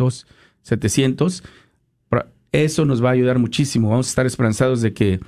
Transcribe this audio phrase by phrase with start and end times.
[0.00, 0.26] 800,
[0.62, 1.42] 700.
[2.52, 3.90] Eso nos va a ayudar muchísimo.
[3.90, 5.20] Vamos a estar esperanzados de que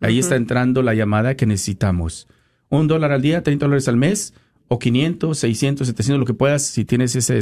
[0.00, 2.28] Ahí está entrando la llamada que necesitamos.
[2.68, 4.34] Un dólar al día, 30 dólares al mes,
[4.68, 7.34] o 500, 600, 700, lo que puedas, si tienes esa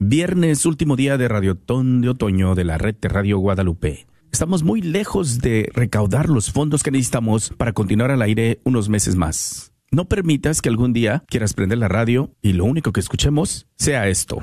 [0.09, 4.06] viernes, último día de Radiotón de Otoño de la red de Radio Guadalupe.
[4.31, 9.16] Estamos muy lejos de recaudar los fondos que necesitamos para continuar al aire unos meses
[9.16, 9.72] más.
[9.91, 14.09] No permitas que algún día quieras prender la radio y lo único que escuchemos sea
[14.09, 14.43] esto.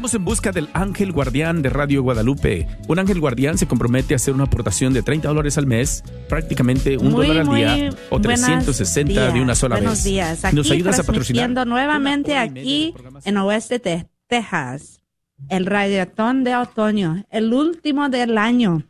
[0.00, 2.66] Estamos en busca del ángel guardián de Radio Guadalupe.
[2.88, 6.96] Un ángel guardián se compromete a hacer una aportación de 30 dólares al mes, prácticamente
[6.96, 10.04] un Muy, dólar al día o buenos 360 de días, una sola buenos vez.
[10.04, 10.42] días.
[10.46, 11.66] Aquí ¿Nos ayudas a patrocinar?
[11.66, 15.02] nuevamente aquí de en Oeste de Texas.
[15.50, 18.88] El radiotón de otoño, el último del año.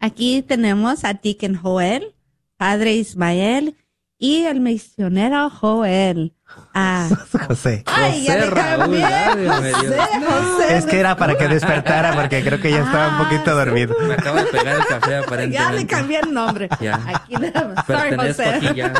[0.00, 2.14] Aquí tenemos a Deacon Joel,
[2.56, 3.76] Padre Ismael
[4.18, 6.34] y el misionero Joel.
[6.72, 7.08] Ah,
[7.48, 7.82] José.
[7.86, 9.30] ay, ya José le Raúl, ya.
[9.32, 10.76] José, José.
[10.76, 13.94] Es que era para que despertara porque creo que ya estaba un poquito dormido.
[14.06, 15.76] Me acabo de pegar el café Ya aparentemente.
[15.76, 16.68] le cambié el nombre.
[16.80, 17.00] Ya.
[17.06, 17.86] Aquí nada más.
[17.86, 18.44] Sorry, José.
[18.44, 18.92] aquí ya.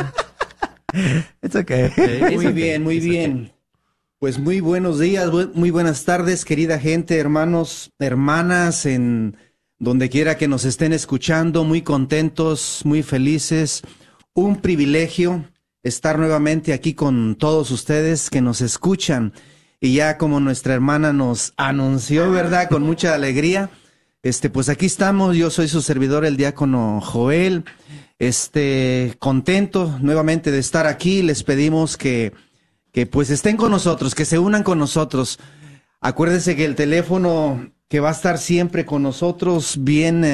[1.41, 1.89] It's okay.
[1.95, 3.51] Sí, Muy bien, muy bien.
[4.19, 9.37] Pues muy buenos días, muy buenas tardes, querida gente, hermanos, hermanas, en
[9.77, 13.81] donde quiera que nos estén escuchando, muy contentos, muy felices.
[14.37, 15.45] Un privilegio
[15.81, 19.31] estar nuevamente aquí con todos ustedes que nos escuchan.
[19.79, 22.67] Y ya como nuestra hermana nos anunció, ¿verdad?
[22.67, 23.69] Con mucha alegría.
[24.23, 27.63] Este, pues aquí estamos, yo soy su servidor, el diácono Joel.
[28.19, 31.21] Este, contento nuevamente de estar aquí.
[31.21, 32.33] Les pedimos que,
[32.91, 35.39] que pues estén con nosotros, que se unan con nosotros.
[36.01, 40.25] Acuérdense que el teléfono que va a estar siempre con nosotros, bien,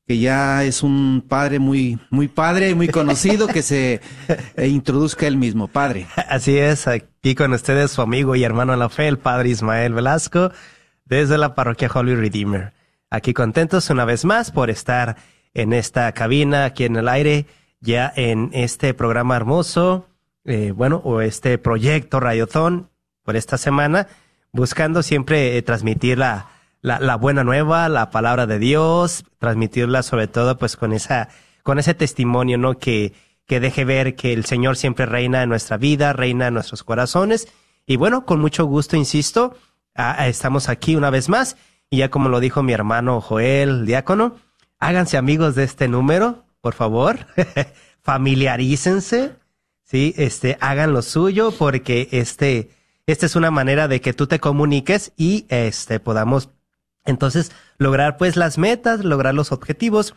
[0.06, 4.00] que ya es un padre muy, muy padre, muy conocido, que se
[4.56, 5.68] eh, introduzca él mismo.
[5.68, 6.06] Padre.
[6.28, 9.94] Así es, aquí con ustedes su amigo y hermano en la fe, el padre Ismael
[9.94, 10.52] Velasco,
[11.04, 12.73] desde la parroquia Holy Redeemer.
[13.11, 15.16] Aquí contentos una vez más por estar
[15.52, 17.47] en esta cabina, aquí en el aire,
[17.84, 20.08] ya en este programa hermoso,
[20.44, 22.90] eh, bueno, o este proyecto Radiotón
[23.22, 24.08] por esta semana,
[24.52, 26.48] buscando siempre eh, transmitir la,
[26.80, 31.28] la, buena nueva, la palabra de Dios, transmitirla sobre todo pues con esa,
[31.62, 32.78] con ese testimonio, ¿no?
[32.78, 33.12] Que,
[33.46, 37.48] que deje ver que el Señor siempre reina en nuestra vida, reina en nuestros corazones.
[37.86, 39.56] Y bueno, con mucho gusto, insisto,
[39.94, 41.56] ah, estamos aquí una vez más.
[41.90, 44.36] Y ya como lo dijo mi hermano Joel, diácono,
[44.78, 47.18] háganse amigos de este número, por favor.
[48.00, 49.37] Familiarícense,
[49.83, 52.71] sí, este, hagan lo suyo, porque este,
[53.06, 56.49] esta es una manera de que tú te comuniques y este podamos
[57.04, 60.14] entonces lograr pues las metas, lograr los objetivos.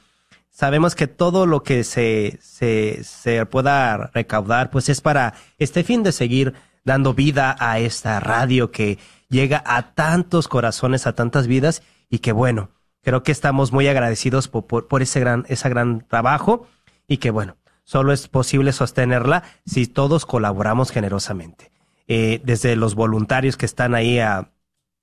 [0.49, 6.01] Sabemos que todo lo que se, se, se pueda recaudar pues es para este fin
[6.01, 6.53] de seguir
[6.85, 12.31] dando vida a esta radio que llega a tantos corazones, a tantas vidas y que
[12.31, 12.69] bueno,
[13.07, 16.67] creo que estamos muy agradecidos por, por, por ese gran, ese gran trabajo
[17.07, 21.71] y que bueno, solo es posible sostenerla si todos colaboramos generosamente.
[22.09, 24.51] Eh, desde los voluntarios que están ahí a,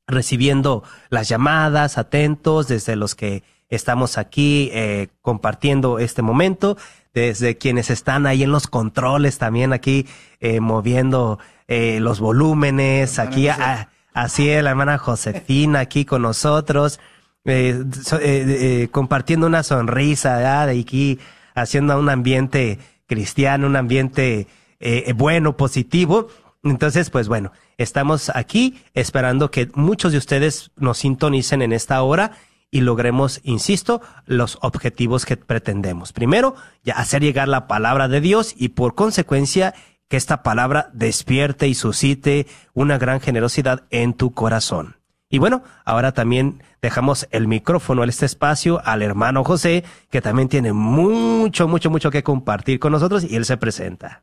[0.06, 6.76] recibiendo las llamadas, atentos, desde los que estamos aquí eh, compartiendo este momento,
[7.14, 10.06] desde quienes están ahí en los controles también aquí
[10.40, 17.00] eh, moviendo eh, los volúmenes, aquí a, así la hermana Josefina aquí con nosotros,
[17.44, 21.18] eh, eh, eh, compartiendo una sonrisa, de aquí
[21.54, 24.46] haciendo un ambiente cristiano, un ambiente
[24.80, 26.28] eh, bueno, positivo.
[26.62, 32.32] Entonces, pues bueno, estamos aquí esperando que muchos de ustedes nos sintonicen en esta hora
[32.70, 36.12] y logremos, insisto, los objetivos que pretendemos.
[36.12, 36.56] Primero,
[36.94, 39.74] hacer llegar la palabra de Dios y por consecuencia
[40.08, 44.96] que esta palabra despierte y suscite una gran generosidad en tu corazón.
[45.34, 50.72] Y bueno, ahora también dejamos el micrófono, este espacio, al hermano José, que también tiene
[50.72, 54.22] mucho, mucho, mucho que compartir con nosotros y él se presenta.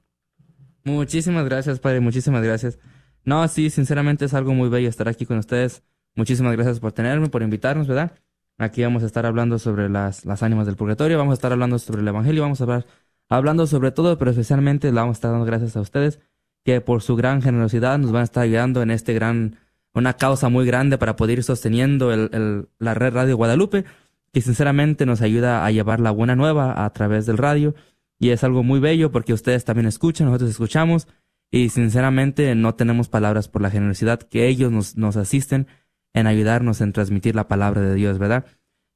[0.85, 2.79] Muchísimas gracias, padre, muchísimas gracias.
[3.25, 5.83] No, sí, sinceramente es algo muy bello estar aquí con ustedes.
[6.15, 8.13] Muchísimas gracias por tenerme, por invitarnos, ¿verdad?
[8.57, 11.77] Aquí vamos a estar hablando sobre las, las ánimas del purgatorio, vamos a estar hablando
[11.77, 12.85] sobre el evangelio, vamos a hablar
[13.27, 16.21] hablando sobre todo, pero especialmente le vamos a estar dando gracias a ustedes
[16.63, 19.57] que por su gran generosidad nos van a estar ayudando en este gran,
[19.93, 23.85] una causa muy grande para poder ir sosteniendo el, el- la red Radio Guadalupe,
[24.33, 27.75] que sinceramente nos ayuda a llevar la buena nueva a través del radio.
[28.19, 31.07] Y es algo muy bello porque ustedes también escuchan, nosotros escuchamos.
[31.51, 35.67] Y sinceramente no tenemos palabras por la generosidad que ellos nos, nos asisten
[36.13, 38.45] en ayudarnos en transmitir la palabra de Dios, ¿verdad?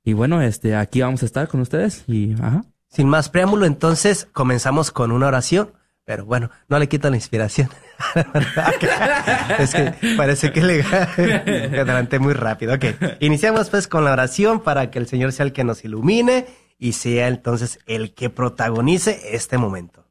[0.06, 2.64] Y bueno, este, aquí vamos a estar con ustedes y, ajá.
[2.88, 5.72] Sin más preámbulo, entonces comenzamos con una oración.
[6.06, 7.68] Pero bueno, no le quita la inspiración.
[9.60, 10.84] es que parece que le
[11.80, 12.76] adelanté muy rápido.
[12.76, 12.86] Ok,
[13.20, 16.46] iniciamos pues con la oración para que el Señor sea el que nos ilumine
[16.78, 20.06] y sea entonces el que protagonice este momento.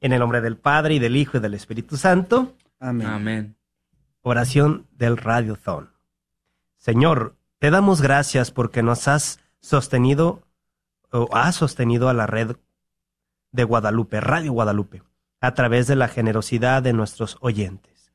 [0.00, 3.06] En el nombre del Padre y del Hijo y del Espíritu Santo, Amén.
[3.06, 3.56] Amén.
[4.22, 5.90] oración del Radiothon.
[6.78, 10.42] Señor, te damos gracias porque nos has sostenido
[11.12, 12.56] o ha sostenido a la red
[13.52, 15.02] de Guadalupe, Radio Guadalupe,
[15.40, 18.12] a través de la generosidad de nuestros oyentes.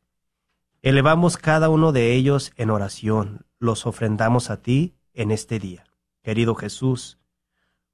[0.82, 5.86] Elevamos cada uno de ellos en oración, los ofrendamos a ti en este día.
[6.22, 7.18] Querido Jesús,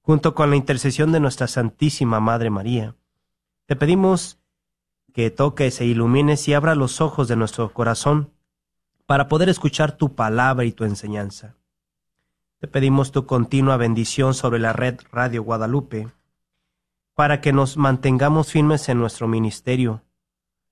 [0.01, 2.95] junto con la intercesión de nuestra Santísima Madre María,
[3.65, 4.39] te pedimos
[5.13, 8.31] que toques e ilumines y abra los ojos de nuestro corazón
[9.05, 11.55] para poder escuchar tu palabra y tu enseñanza.
[12.59, 16.09] Te pedimos tu continua bendición sobre la red Radio Guadalupe,
[17.21, 20.03] para que nos mantengamos firmes en nuestro ministerio,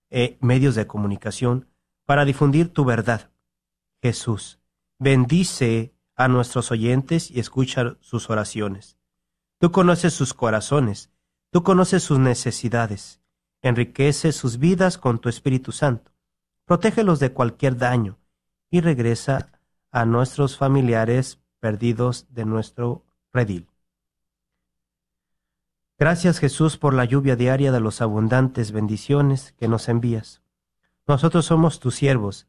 [0.10, 1.68] e medios de comunicación,
[2.08, 3.30] para difundir tu verdad.
[4.02, 4.60] Jesús,
[4.98, 8.98] bendice a nuestros oyentes y escucha sus oraciones.
[9.60, 11.12] Tú conoces sus corazones,
[11.52, 13.22] tú conoces sus necesidades,
[13.62, 16.14] enriquece sus vidas con tu Espíritu Santo,
[16.66, 18.18] protégelos de cualquier daño
[18.72, 19.52] y regresa
[19.92, 23.70] a nuestros familiares perdidos de nuestro redil.
[26.00, 30.42] Gracias Jesús por la lluvia diaria de los abundantes bendiciones que nos envías.
[31.06, 32.48] Nosotros somos tus siervos.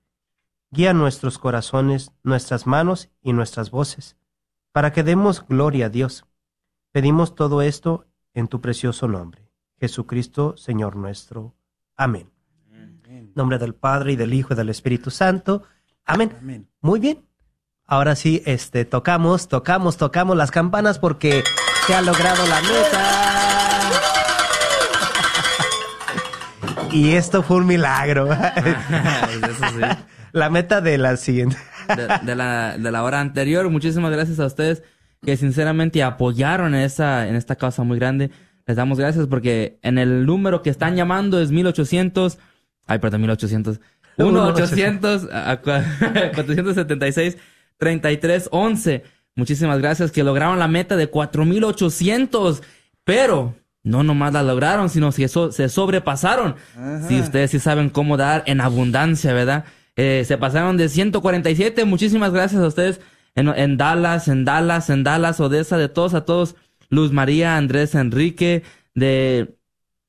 [0.71, 4.17] Guía nuestros corazones, nuestras manos y nuestras voces,
[4.71, 6.27] para que demos gloria a Dios.
[6.93, 11.53] Pedimos todo esto en tu precioso nombre, Jesucristo, Señor nuestro.
[11.97, 12.31] Amén.
[13.35, 15.65] Nombre del Padre y del Hijo y del Espíritu Santo.
[16.05, 16.37] Amén.
[16.39, 16.69] Amén.
[16.81, 17.27] Muy bien.
[17.85, 21.43] Ahora sí, este, tocamos, tocamos, tocamos las campanas porque
[21.85, 23.40] se ha logrado la meta.
[26.93, 28.33] Y esto fue un milagro.
[28.33, 29.81] Eso sí.
[30.33, 31.57] La meta de la siguiente.
[31.97, 33.69] de, de la, de la hora anterior.
[33.71, 34.83] Muchísimas gracias a ustedes
[35.25, 38.31] que sinceramente apoyaron esa, en esta causa muy grande.
[38.67, 42.39] Les damos gracias porque en el número que están llamando es 1800,
[42.87, 43.81] ay, perdón, 1800,
[44.19, 45.85] 1800, a cua-
[46.35, 47.37] 476,
[47.79, 49.05] 3311.
[49.37, 52.63] Muchísimas gracias que lograron la meta de 4800,
[53.05, 56.57] pero no nomás la lograron, sino que so- se sobrepasaron.
[57.09, 59.65] Si ustedes sí saben cómo dar en abundancia, ¿verdad?
[59.97, 61.85] Eh, se pasaron de 147.
[61.85, 63.01] Muchísimas gracias a ustedes
[63.35, 66.57] en, en Dallas, en Dallas, en Dallas, Odessa, de todos a todos.
[66.89, 68.63] Luz María, Andrés, Enrique,
[68.95, 69.55] de,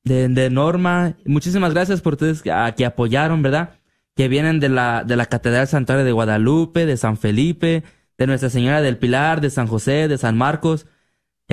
[0.04, 1.14] de, de Norma.
[1.24, 3.70] Muchísimas gracias por ustedes que, a- que apoyaron, ¿verdad?
[4.16, 7.82] Que vienen de la, de la Catedral Santuario de Guadalupe, de San Felipe,
[8.18, 10.86] de Nuestra Señora del Pilar, de San José, de San Marcos.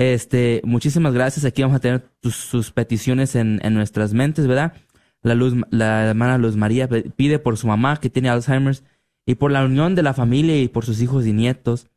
[0.00, 1.44] Este, muchísimas gracias.
[1.44, 4.72] Aquí vamos a tener tus- sus peticiones en, nuestras mentes, ¿verdad?
[5.20, 8.82] La luz, la hermana Luz María pide por su mamá que tiene Alzheimer's
[9.26, 11.88] y por la unión de la familia y por sus hijos y nietos.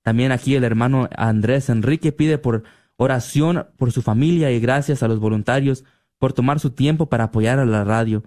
[0.00, 2.62] También aquí el hermano Andrés Enrique pide por
[2.96, 5.84] oración por su familia y gracias a los voluntarios
[6.16, 8.24] por tomar su tiempo para apoyar a la radio.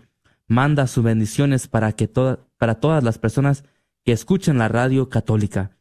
[0.48, 3.64] Manda sus bendiciones para que toda, para todas las personas
[4.06, 5.72] que escuchen la radio católica.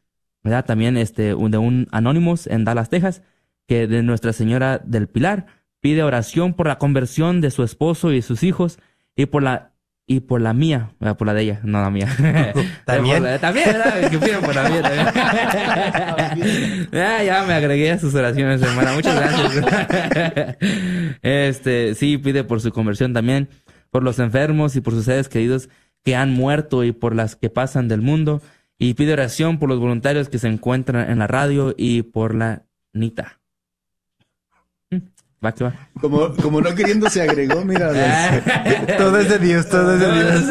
[0.41, 0.65] ¿Verdad?
[0.65, 3.21] También este, de un Anonymous en Dallas, Texas,
[3.67, 5.45] que de Nuestra Señora del Pilar
[5.79, 8.77] pide oración por la conversión de su esposo y sus hijos
[9.15, 9.71] y por la
[10.05, 12.07] y por la mía, por la de ella, no la mía.
[12.85, 13.23] ¿También?
[13.23, 14.09] La- también, ¿verdad?
[14.09, 16.89] Que piden por la mía también.
[16.91, 18.93] ya, ya me agregué a sus oraciones, hermana.
[18.93, 20.57] Muchas gracias.
[21.21, 23.47] este, sí, pide por su conversión también,
[23.91, 25.69] por los enfermos y por sus seres queridos
[26.03, 28.41] que han muerto y por las que pasan del mundo.
[28.77, 32.63] Y pide oración por los voluntarios que se encuentran en la radio y por la
[32.91, 33.39] Nita.
[35.43, 35.73] Va que va.
[35.99, 37.91] Como, como no queriendo se agregó, mira.
[38.87, 40.41] los- Todo es de Dios, todo es de Dios.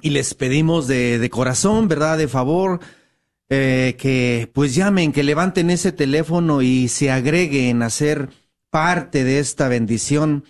[0.00, 2.18] Y les pedimos de, de corazón, ¿verdad?
[2.18, 2.80] De favor,
[3.48, 8.30] eh, que pues llamen, que levanten ese teléfono y se agreguen a ser
[8.70, 10.44] parte de esta bendición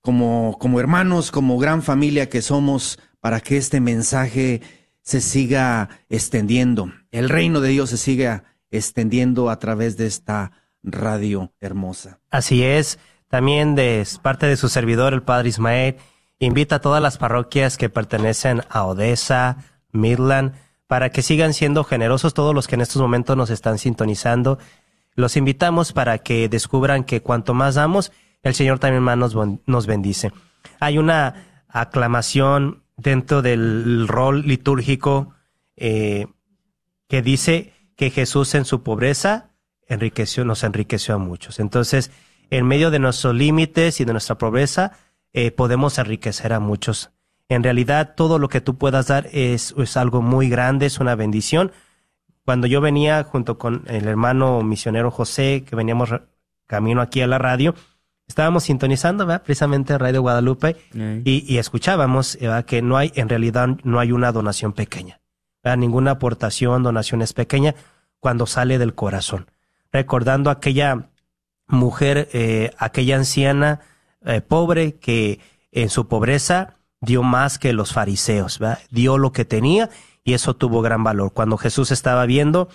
[0.00, 4.60] como, como hermanos, como gran familia que somos, para que este mensaje
[5.02, 10.50] se siga extendiendo, el reino de Dios se siga extendiendo a través de esta
[10.82, 12.18] radio hermosa.
[12.30, 12.98] Así es.
[13.28, 15.96] También de parte de su servidor, el Padre Ismael,
[16.46, 19.58] invita a todas las parroquias que pertenecen a Odessa,
[19.92, 20.54] Midland,
[20.88, 24.58] para que sigan siendo generosos todos los que en estos momentos nos están sintonizando.
[25.14, 29.16] Los invitamos para que descubran que cuanto más damos, el Señor también más
[29.66, 30.32] nos, bendice.
[30.80, 35.34] Hay una aclamación dentro del rol litúrgico
[35.76, 36.26] eh,
[37.08, 39.50] que dice que Jesús en su pobreza
[39.86, 41.60] enriqueció, nos enriqueció a muchos.
[41.60, 42.10] Entonces,
[42.50, 44.92] en medio de nuestros límites y de nuestra pobreza,
[45.32, 47.10] eh, podemos enriquecer a muchos.
[47.48, 51.14] En realidad, todo lo que tú puedas dar es, es algo muy grande, es una
[51.14, 51.72] bendición.
[52.44, 56.10] Cuando yo venía junto con el hermano misionero José, que veníamos
[56.66, 57.74] camino aquí a la radio,
[58.26, 59.42] estábamos sintonizando, ¿verdad?
[59.42, 60.76] Precisamente Radio Guadalupe,
[61.24, 62.64] y, y escuchábamos ¿verdad?
[62.64, 65.20] que no hay, en realidad, no hay una donación pequeña.
[65.62, 65.76] ¿verdad?
[65.76, 67.74] Ninguna aportación, donación es pequeña
[68.18, 69.50] cuando sale del corazón.
[69.92, 71.10] Recordando aquella
[71.66, 73.80] mujer, eh, aquella anciana
[74.24, 79.90] eh, pobre que en su pobreza dio más que los fariseos, dio lo que tenía
[80.24, 81.32] y eso tuvo gran valor.
[81.32, 82.68] Cuando Jesús estaba viendo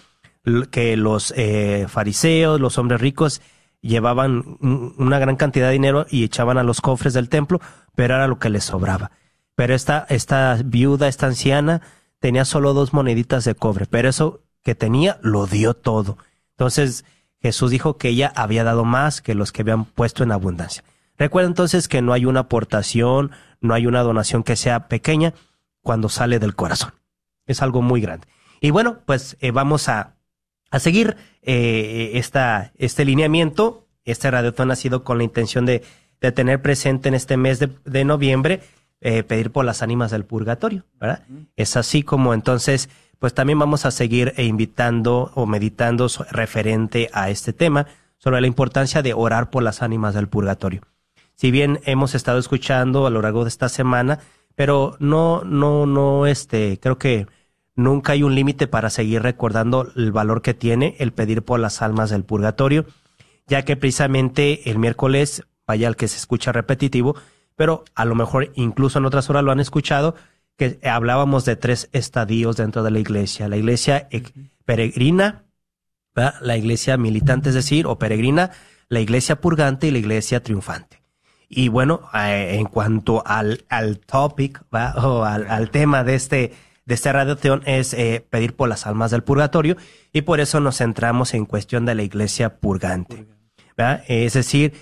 [0.72, 3.42] que los eh, fariseos, los hombres ricos,
[3.82, 7.62] llevaban un- una gran cantidad de dinero y echaban a los cofres del templo,
[7.96, 9.12] pero era lo que les sobraba.
[9.56, 11.82] Pero esta, esta viuda, esta anciana,
[12.20, 16.18] tenía solo dos moneditas de cobre, pero eso que tenía lo dio todo.
[16.52, 17.06] Entonces
[17.42, 20.84] Jesús dijo que ella había dado más que los que habían puesto en abundancia.
[21.18, 25.34] Recuerda entonces que no hay una aportación, no hay una donación que sea pequeña
[25.82, 26.94] cuando sale del corazón.
[27.46, 28.28] Es algo muy grande.
[28.62, 30.16] Y bueno, pues eh, vamos a,
[30.70, 33.88] a seguir eh, esta, este lineamiento.
[34.04, 35.84] Este radiotón ha sido con la intención de,
[36.22, 38.62] de tener presente en este mes de, de noviembre
[39.00, 41.24] eh, pedir por las ánimas del purgatorio, ¿verdad?
[41.56, 47.54] Es así como entonces, pues también vamos a seguir invitando o meditando referente a este
[47.54, 47.86] tema
[48.18, 50.82] sobre la importancia de orar por las ánimas del purgatorio.
[51.38, 54.20] Si bien hemos estado escuchando a lo largo de esta semana,
[54.56, 57.28] pero no, no, no, este, creo que
[57.76, 61.84] nunca hay un límite para seguir recordando el valor que tiene el pedir por las
[61.84, 62.88] almas del purgatorio,
[63.46, 67.16] ya que precisamente el miércoles, vaya el que se escucha repetitivo,
[67.56, 70.16] pero a lo mejor incluso en otras horas lo han escuchado,
[70.58, 73.48] que hablábamos de tres estadios dentro de la iglesia.
[73.48, 74.10] La iglesia
[74.66, 75.44] peregrina,
[76.16, 76.34] ¿verdad?
[76.42, 78.50] la iglesia militante, es decir, o peregrina,
[78.90, 80.97] la iglesia purgante y la iglesia triunfante.
[81.50, 84.94] Y bueno, eh, en cuanto al, al topic, ¿va?
[84.96, 86.54] o al, al tema de este,
[86.88, 89.76] de esta radioteón es eh, pedir por las almas del purgatorio
[90.14, 93.28] y por eso nos centramos en cuestión de la iglesia purgante.
[94.08, 94.74] Es decir,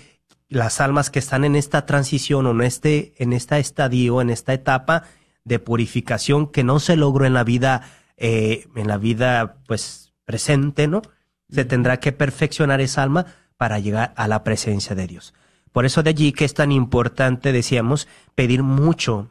[0.48, 4.54] las almas que están en esta transición o en este, en esta estadio, en esta
[4.54, 5.02] etapa
[5.44, 7.82] de purificación que no se logró en la vida,
[8.16, 11.02] eh, en la vida pues presente, ¿no?
[11.50, 13.26] Se tendrá que perfeccionar esa alma
[13.56, 15.34] para llegar a la presencia de Dios.
[15.76, 19.30] Por eso de allí que es tan importante, decíamos, pedir mucho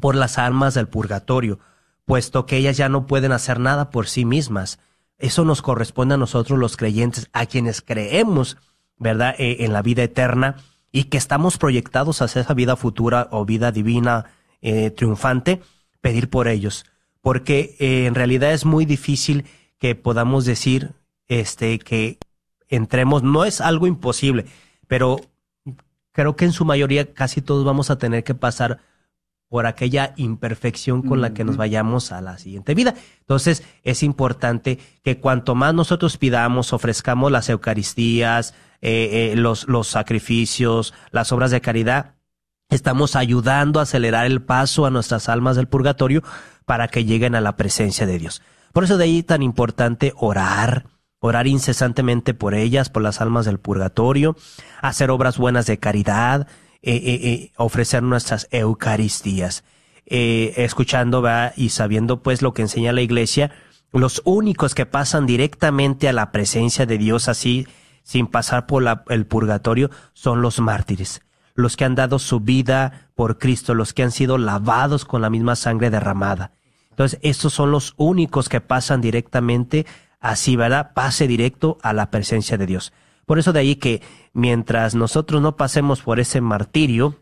[0.00, 1.60] por las almas del purgatorio,
[2.04, 4.80] puesto que ellas ya no pueden hacer nada por sí mismas.
[5.16, 8.56] Eso nos corresponde a nosotros los creyentes, a quienes creemos,
[8.98, 10.56] ¿verdad?, Eh, en la vida eterna
[10.90, 14.24] y que estamos proyectados hacia esa vida futura o vida divina
[14.62, 15.62] eh, triunfante,
[16.00, 16.84] pedir por ellos.
[17.20, 19.44] Porque eh, en realidad es muy difícil
[19.78, 20.94] que podamos decir
[21.28, 22.18] este, que
[22.68, 24.46] entremos, no es algo imposible,
[24.88, 25.20] pero
[26.16, 28.78] creo que en su mayoría casi todos vamos a tener que pasar
[29.50, 32.94] por aquella imperfección con la que nos vayamos a la siguiente vida.
[33.20, 39.88] Entonces, es importante que cuanto más nosotros pidamos, ofrezcamos las Eucaristías, eh, eh, los, los
[39.88, 42.14] sacrificios, las obras de caridad,
[42.70, 46.22] estamos ayudando a acelerar el paso a nuestras almas del purgatorio
[46.64, 48.40] para que lleguen a la presencia de Dios.
[48.72, 50.86] Por eso de ahí tan importante orar,
[51.20, 54.36] orar incesantemente por ellas, por las almas del purgatorio,
[54.80, 56.46] hacer obras buenas de caridad,
[56.82, 59.64] eh, eh, eh, ofrecer nuestras Eucaristías,
[60.04, 61.24] escuchando
[61.56, 63.50] y sabiendo pues lo que enseña la Iglesia,
[63.92, 67.66] los únicos que pasan directamente a la presencia de Dios así,
[68.04, 71.22] sin pasar por el purgatorio, son los mártires,
[71.56, 75.30] los que han dado su vida por Cristo, los que han sido lavados con la
[75.30, 76.52] misma sangre derramada.
[76.90, 79.86] Entonces, estos son los únicos que pasan directamente
[80.30, 80.92] así, ¿verdad?
[80.92, 82.92] Pase directo a la presencia de Dios.
[83.26, 87.20] Por eso de ahí que mientras nosotros no pasemos por ese martirio,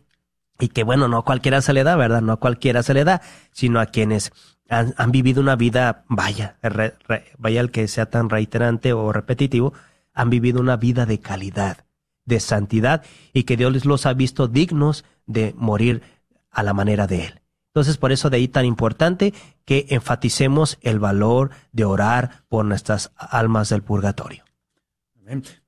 [0.59, 2.21] y que bueno, no a cualquiera se le da, ¿verdad?
[2.21, 4.31] No a cualquiera se le da, sino a quienes
[4.69, 6.57] han, vivido una vida, vaya,
[7.37, 9.73] vaya el que sea tan reiterante o repetitivo,
[10.13, 11.85] han vivido una vida de calidad,
[12.25, 16.01] de santidad, y que Dios los ha visto dignos de morir
[16.49, 17.41] a la manera de Él.
[17.75, 19.33] Entonces, por eso de ahí tan importante
[19.65, 24.45] que enfaticemos el valor de orar por nuestras almas del purgatorio.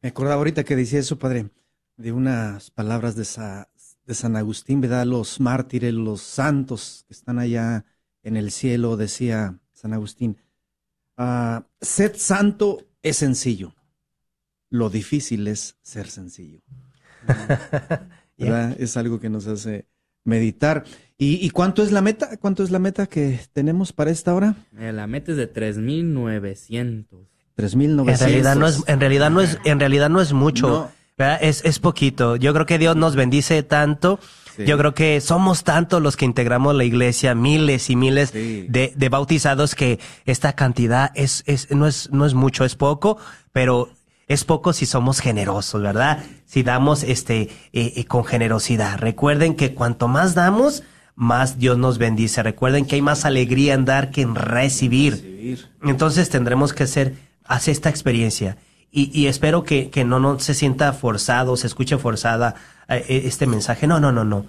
[0.01, 1.49] Me acordaba ahorita que decía eso, padre,
[1.97, 3.69] de unas palabras de, Sa-
[4.05, 5.05] de San Agustín, ¿verdad?
[5.05, 7.83] Los mártires, los santos que están allá
[8.23, 10.37] en el cielo, decía San Agustín,
[11.17, 13.75] ah, sed santo es sencillo,
[14.69, 16.61] lo difícil es ser sencillo.
[18.37, 18.79] ¿Verdad?
[18.79, 19.87] Es algo que nos hace
[20.23, 20.85] meditar.
[21.17, 22.37] ¿Y, y cuánto es la meta?
[22.37, 24.55] ¿Cuánto es la meta que tenemos para esta hora?
[24.79, 27.05] Eh, la meta es de 3.900.
[27.57, 28.09] 3.900.
[28.11, 30.91] En realidad no es, en realidad no es, en realidad no es mucho.
[31.41, 32.35] Es, es poquito.
[32.35, 34.19] Yo creo que Dios nos bendice tanto.
[34.55, 34.65] Sí.
[34.65, 38.67] Yo creo que somos tantos los que integramos la iglesia, miles y miles Sí.
[38.69, 43.17] de, de bautizados que esta cantidad es, es, no es, no es mucho, es poco,
[43.51, 43.89] pero
[44.27, 46.23] es poco si somos generosos, ¿verdad?
[46.45, 48.99] Si damos este, eh, eh, con generosidad.
[48.99, 50.83] Recuerden que cuanto más damos,
[51.17, 52.43] más Dios nos bendice.
[52.43, 55.67] Recuerden que hay más alegría en dar que en recibir.
[55.81, 58.57] Entonces tendremos que hacer, hacer esta experiencia.
[58.91, 62.53] Y, y espero que, que no, no se sienta forzado, se escuche forzada
[62.87, 63.87] eh, eh, este mensaje.
[63.87, 64.45] No, no, no, no.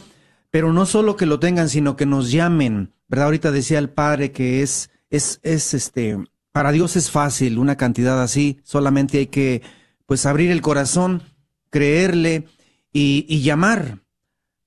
[0.51, 2.91] pero no solo que lo tengan, sino que nos llamen.
[3.07, 3.25] ¿Verdad?
[3.25, 6.17] Ahorita decía el padre que es, es, es este,
[6.51, 9.61] para Dios es fácil una cantidad así, solamente hay que,
[10.05, 11.23] pues, abrir el corazón,
[11.69, 12.45] creerle
[12.91, 13.99] y, llamar.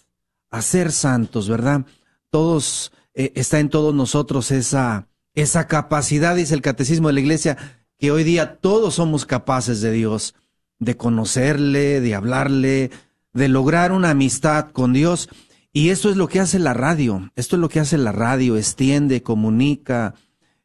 [0.49, 1.85] a ser santos, ¿verdad?
[2.31, 7.57] Todos, eh, está en todos nosotros esa, esa capacidad, dice el catecismo de la iglesia,
[7.99, 10.33] que hoy día todos somos capaces de Dios,
[10.79, 12.89] de conocerle, de hablarle,
[13.33, 15.29] de lograr una amistad con Dios.
[15.71, 18.57] Y esto es lo que hace la radio, esto es lo que hace la radio,
[18.57, 20.15] extiende, comunica,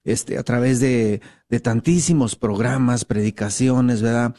[0.04, 4.34] este, a través de, de tantísimos programas, predicaciones, ¿verdad?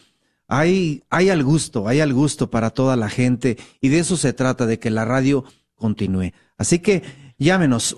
[0.48, 4.34] Hay, hay al gusto, hay al gusto para toda la gente y de eso se
[4.34, 5.46] trata, de que la radio
[5.76, 6.32] continúe.
[6.58, 7.04] Así que
[7.38, 7.96] llámenos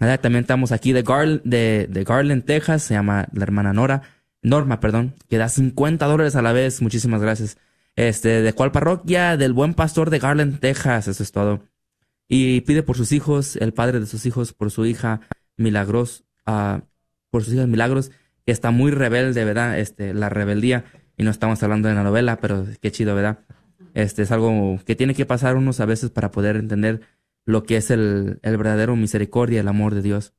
[0.00, 0.20] ¿Verdad?
[0.20, 4.02] También estamos aquí de, Garland, de, Garland, Texas, se llama la hermana Nora,
[4.42, 7.58] Norma, perdón, que da 50 dólares a la vez, muchísimas gracias.
[7.94, 9.36] Este, ¿de cuál parroquia?
[9.36, 11.62] Del buen pastor de Garland, Texas, eso es todo.
[12.26, 15.20] Y pide por sus hijos, el padre de sus hijos, por su hija
[15.56, 16.82] Milagros, ah,
[17.30, 18.10] por sus hijas Milagros,
[18.44, 19.78] que está muy rebelde, ¿verdad?
[19.78, 20.84] Este, la rebeldía,
[21.16, 23.40] y no estamos hablando de la novela, pero qué chido, ¿verdad?
[23.94, 27.00] Este es algo que tiene que pasar unos a veces para poder entender
[27.46, 30.34] lo que es el, el verdadero misericordia, el amor de Dios.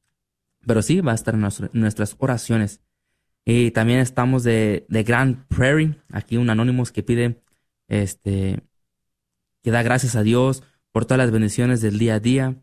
[0.65, 2.81] Pero sí, va a estar en nuestras oraciones.
[3.45, 7.41] Y también estamos de, de Grand Prairie, aquí un anónimos que pide,
[7.87, 8.59] este,
[9.61, 12.55] que da gracias a Dios por todas las bendiciones del día a día,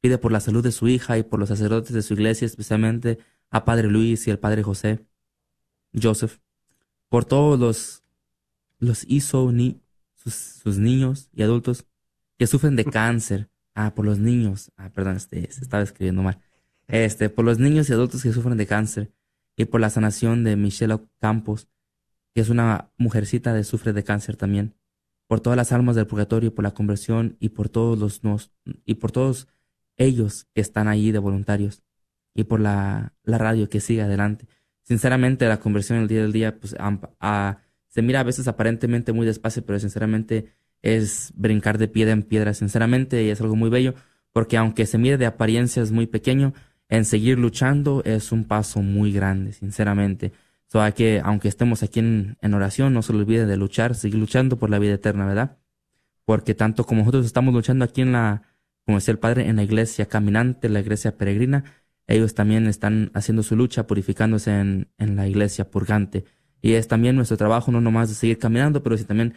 [0.00, 3.18] pide por la salud de su hija y por los sacerdotes de su iglesia, especialmente
[3.50, 5.04] a Padre Luis y al Padre José,
[6.00, 6.38] Joseph,
[7.10, 8.02] por todos los,
[8.78, 9.82] los Isoni,
[10.14, 11.84] sus, sus niños y adultos
[12.38, 13.50] que sufren de cáncer.
[13.74, 14.72] Ah, por los niños.
[14.76, 16.40] Ah, perdón, este, se estaba escribiendo mal.
[16.88, 19.12] Este, por los niños y adultos que sufren de cáncer
[19.56, 21.68] y por la sanación de Michelle Campos,
[22.34, 24.74] que es una mujercita que sufre de cáncer también.
[25.26, 28.52] Por todas las almas del purgatorio, por la conversión y por todos los nos,
[28.84, 29.48] y por todos
[29.96, 31.82] ellos que están allí de voluntarios
[32.34, 34.46] y por la, la radio que sigue adelante.
[34.90, 36.74] Sinceramente, la conversión en el día del día, pues,
[37.86, 42.54] se mira a veces aparentemente muy despacio, pero sinceramente es brincar de piedra en piedra,
[42.54, 43.94] sinceramente, y es algo muy bello,
[44.32, 46.54] porque aunque se mire de apariencias muy pequeño,
[46.88, 50.32] en seguir luchando es un paso muy grande, sinceramente.
[50.66, 54.58] So, que, aunque estemos aquí en, en oración, no se olvide de luchar, seguir luchando
[54.58, 55.56] por la vida eterna, ¿verdad?
[56.24, 58.42] Porque tanto como nosotros estamos luchando aquí en la,
[58.84, 61.62] como decía el Padre, en la iglesia caminante, la iglesia peregrina,
[62.10, 66.24] ellos también están haciendo su lucha, purificándose en, en la iglesia purgante.
[66.60, 69.34] Y es también nuestro trabajo no nomás de seguir caminando, pero sí también,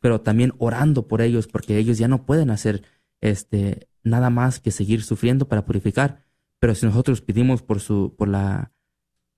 [0.00, 2.82] pero también orando por ellos, porque ellos ya no pueden hacer
[3.20, 6.24] este nada más que seguir sufriendo para purificar.
[6.58, 8.72] Pero si nosotros pedimos por su, por la,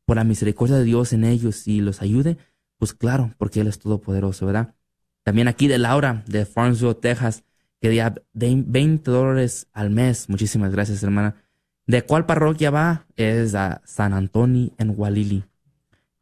[0.06, 2.38] por la misericordia de Dios en ellos y los ayude,
[2.78, 4.74] pues claro, porque Él es todopoderoso, ¿verdad?
[5.24, 7.44] También aquí de Laura, de Farmsville, Texas,
[7.80, 10.28] que da 20 dólares al mes.
[10.28, 11.36] Muchísimas gracias, hermana.
[11.88, 13.06] ¿De cuál parroquia va?
[13.16, 15.44] Es a San Antonio en Walili.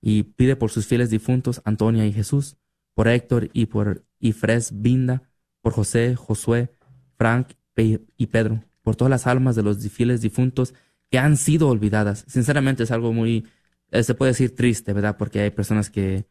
[0.01, 2.57] Y pide por sus fieles difuntos, Antonia y Jesús,
[2.95, 5.25] por Héctor y por Ifres Binda,
[5.63, 6.71] por José, Josué,
[7.19, 10.73] Frank y Pedro, por todas las almas de los fieles difuntos
[11.11, 12.25] que han sido olvidadas.
[12.29, 13.45] Sinceramente es algo muy,
[13.91, 15.17] eh, se puede decir triste, ¿verdad?
[15.17, 16.27] Porque hay personas que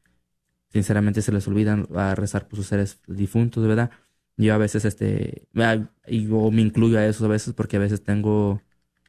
[0.69, 3.91] sinceramente se les olvidan a rezar por sus seres difuntos, ¿verdad?
[4.37, 5.49] Yo a veces, este,
[6.07, 8.61] y yo me incluyo a eso a veces porque a veces tengo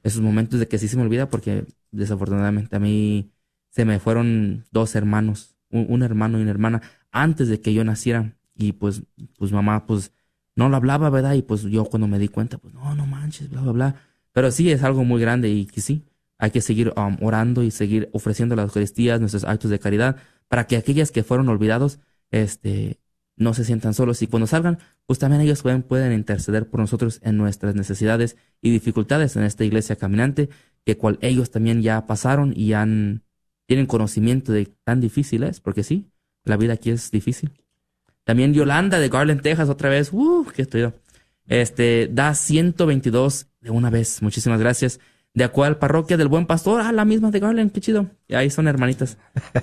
[0.06, 3.32] esos momentos de que sí se me olvida porque desafortunadamente a mí
[3.70, 8.36] se me fueron dos hermanos, un, hermano y una hermana antes de que yo naciera
[8.54, 9.02] y pues,
[9.36, 10.12] pues mamá pues
[10.54, 11.34] no lo hablaba, ¿verdad?
[11.34, 13.96] Y pues yo cuando me di cuenta, pues no, no manches, bla, bla, bla.
[14.32, 16.04] Pero sí es algo muy grande y que sí,
[16.38, 20.16] hay que seguir um, orando y seguir ofreciendo las Eucaristías, nuestros actos de caridad,
[20.48, 21.98] para que aquellas que fueron olvidados,
[22.30, 23.00] este,
[23.36, 27.20] no se sientan solos y cuando salgan, pues también ellos pueden, pueden interceder por nosotros
[27.22, 30.48] en nuestras necesidades y dificultades en esta iglesia caminante,
[30.84, 33.22] que cual ellos también ya pasaron y han,
[33.66, 36.06] tienen conocimiento de tan difícil es, porque sí,
[36.44, 37.52] la vida aquí es difícil.
[38.24, 40.92] También Yolanda de Garland, Texas, otra vez, uh, qué estoy
[41.46, 44.98] Este, da 122 de una vez, muchísimas gracias
[45.36, 48.06] de a cuál parroquia del Buen Pastor, ah, la misma de Garland, qué chido.
[48.26, 49.18] Y ahí son hermanitas.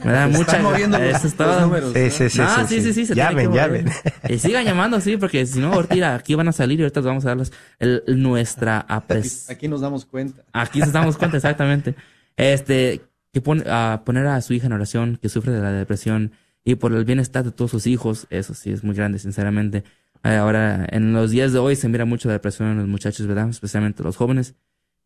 [0.06, 1.62] Me da mucha moviendo Eso es todo.
[1.62, 2.40] números, Sí, sí, sí.
[2.42, 3.08] Ah, sí, sí, sí.
[3.08, 3.86] se llamen, tiene que mover.
[3.86, 3.94] llamen.
[4.30, 7.08] Y sigan llamando, sí, porque si no, ahorita aquí van a salir y ahorita les
[7.08, 9.50] vamos a darles el, nuestra Aquí, apres.
[9.50, 10.44] aquí nos damos cuenta.
[10.54, 11.96] Aquí nos damos cuenta exactamente.
[12.38, 13.02] Este,
[13.34, 16.34] que pone, a poner a su hija en oración, que sufre de la depresión
[16.64, 19.84] y por el bienestar de todos sus hijos, eso sí es muy grande, sinceramente.
[20.24, 23.26] Eh, Ahora, en los días de hoy se mira mucho la depresión en los muchachos,
[23.26, 23.50] ¿verdad?
[23.50, 24.54] Especialmente los jóvenes.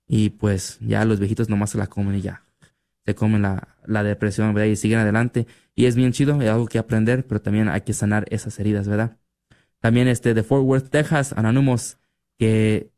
[0.07, 2.43] Y pues ya los viejitos nomás se la comen y ya.
[3.05, 4.69] Se comen la, la depresión, ¿verdad?
[4.69, 5.47] Y siguen adelante.
[5.75, 8.87] Y es bien chido, hay algo que aprender, pero también hay que sanar esas heridas,
[8.87, 9.17] ¿verdad?
[9.79, 11.97] También este de Fort Worth, Texas, Anonymous,
[12.37, 12.91] que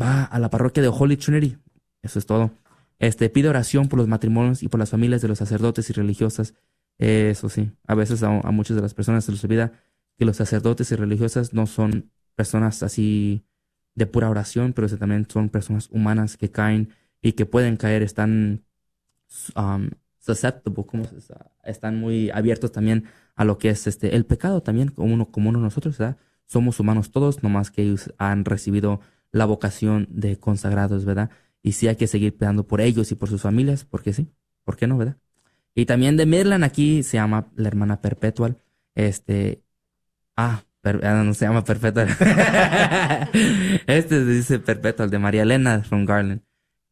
[0.00, 1.56] va a la parroquia de Holy Trinity.
[2.02, 2.52] Eso es todo.
[2.98, 6.54] Este pide oración por los matrimonios y por las familias de los sacerdotes y religiosas.
[6.98, 9.72] Eso sí, a veces a, a muchas de las personas se les olvida
[10.18, 13.44] que los sacerdotes y religiosas no son personas así
[13.96, 18.62] de pura oración, pero también son personas humanas que caen y que pueden caer, están
[19.56, 21.34] um, susceptible, ¿cómo se dice?
[21.64, 23.04] están muy abiertos también
[23.34, 26.18] a lo que es este el pecado también, como uno, como uno nosotros, ¿verdad?
[26.46, 29.00] Somos humanos todos, nomás que ellos han recibido
[29.32, 31.30] la vocación de consagrados, ¿verdad?
[31.62, 34.30] Y sí hay que seguir peleando por ellos y por sus familias, porque sí,
[34.62, 35.16] ¿por qué no, verdad?
[35.74, 38.58] Y también de Midland aquí se llama la hermana Perpetual,
[38.94, 39.62] este,
[40.36, 42.08] ah, ah, no se llama Perpetual.
[43.86, 46.42] este dice Perpetual de María Elena from Garland.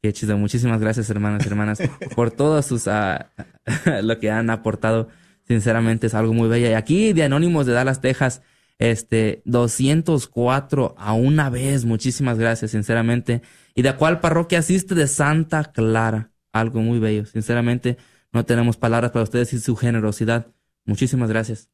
[0.03, 0.37] Qué chido.
[0.37, 1.83] Muchísimas gracias, hermanos y hermanas,
[2.15, 3.31] por todos sus, ah,
[4.03, 5.09] lo que han aportado.
[5.47, 6.69] Sinceramente es algo muy bello.
[6.69, 8.43] Y aquí de Anónimos de Dallas, Texas,
[8.79, 11.85] este, 204 a una vez.
[11.85, 13.43] Muchísimas gracias, sinceramente.
[13.75, 14.95] ¿Y de cuál parroquia asiste?
[14.95, 16.31] De Santa Clara.
[16.53, 17.27] Algo muy bello.
[17.27, 17.97] Sinceramente,
[18.33, 20.49] no tenemos palabras para ustedes y su generosidad.
[20.85, 21.74] Muchísimas gracias.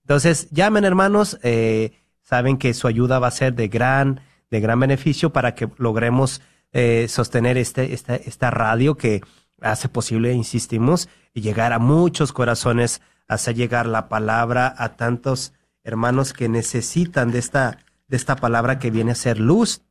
[0.03, 4.21] Entonces, llamen hermanos, eh, saben que su ayuda va a ser de gran,
[4.51, 6.41] de gran beneficio para que logremos
[6.73, 9.23] eh, sostener este, esta, esta radio que
[9.61, 15.53] hace posible, insistimos, llegar a muchos corazones, hacer llegar la palabra a tantos
[15.85, 17.79] hermanos que necesitan de esta,
[18.09, 19.83] de esta palabra que viene a ser luz,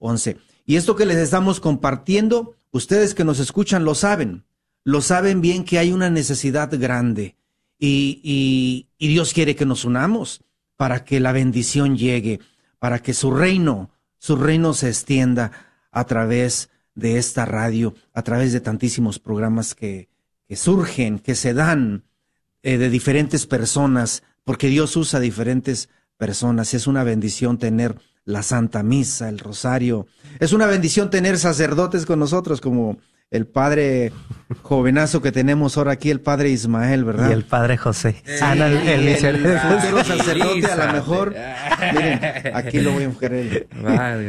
[0.00, 0.38] 1-800-476-3311.
[0.66, 4.44] Y esto que les estamos compartiendo, ustedes que nos escuchan lo saben,
[4.84, 7.36] lo saben bien que hay una necesidad grande
[7.78, 10.42] y, y, y Dios quiere que nos unamos
[10.76, 12.40] para que la bendición llegue,
[12.78, 15.52] para que su reino, su reino se extienda
[15.90, 20.08] a través de esta radio, a través de tantísimos programas que,
[20.46, 22.04] que surgen, que se dan
[22.62, 26.74] eh, de diferentes personas, porque Dios usa diferentes personas.
[26.74, 27.96] Es una bendición tener
[28.26, 30.06] la Santa Misa, el Rosario.
[30.40, 32.98] Es una bendición tener sacerdotes con nosotros, como
[33.30, 34.12] el padre
[34.62, 37.30] jovenazo que tenemos ahora aquí, el padre Ismael, ¿verdad?
[37.30, 38.22] Y el padre José.
[38.42, 41.34] Ana, el, el, el, el futuro sacerdote, a lo mejor.
[41.94, 42.20] Miren,
[42.54, 43.32] aquí lo voy a enfocar.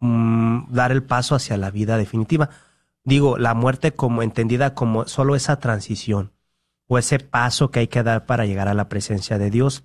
[0.00, 2.50] mmm, dar el paso hacia la vida definitiva.
[3.04, 6.32] Digo, la muerte como entendida como solo esa transición
[6.86, 9.84] o ese paso que hay que dar para llegar a la presencia de Dios,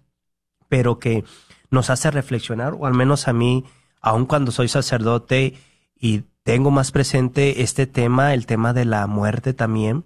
[0.70, 1.24] pero que
[1.72, 3.66] nos hace reflexionar, o al menos a mí,
[4.02, 5.56] aun cuando soy sacerdote
[6.00, 10.06] y tengo más presente este tema, el tema de la muerte también.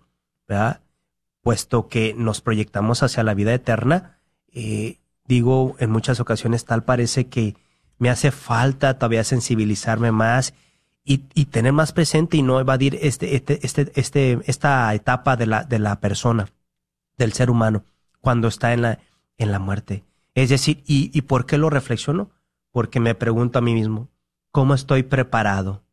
[1.42, 4.20] Puesto que nos proyectamos hacia la vida eterna,
[4.52, 7.56] eh, digo, en muchas ocasiones tal parece que
[8.02, 10.56] me hace falta todavía sensibilizarme más
[11.06, 15.46] y, y tener más presente y no evadir este, este, este, este, esta etapa de
[15.46, 16.48] la, de la persona
[17.16, 17.84] del ser humano
[18.20, 18.98] cuando está en la,
[19.38, 20.04] en la muerte.
[20.34, 22.32] Es decir, ¿y, ¿y por qué lo reflexiono?
[22.72, 24.10] Porque me pregunto a mí mismo,
[24.50, 25.84] ¿cómo estoy preparado?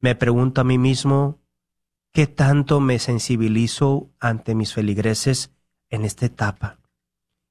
[0.00, 1.40] Me pregunto a mí mismo,
[2.14, 5.50] ¿qué tanto me sensibilizo ante mis feligreses
[5.90, 6.78] en esta etapa?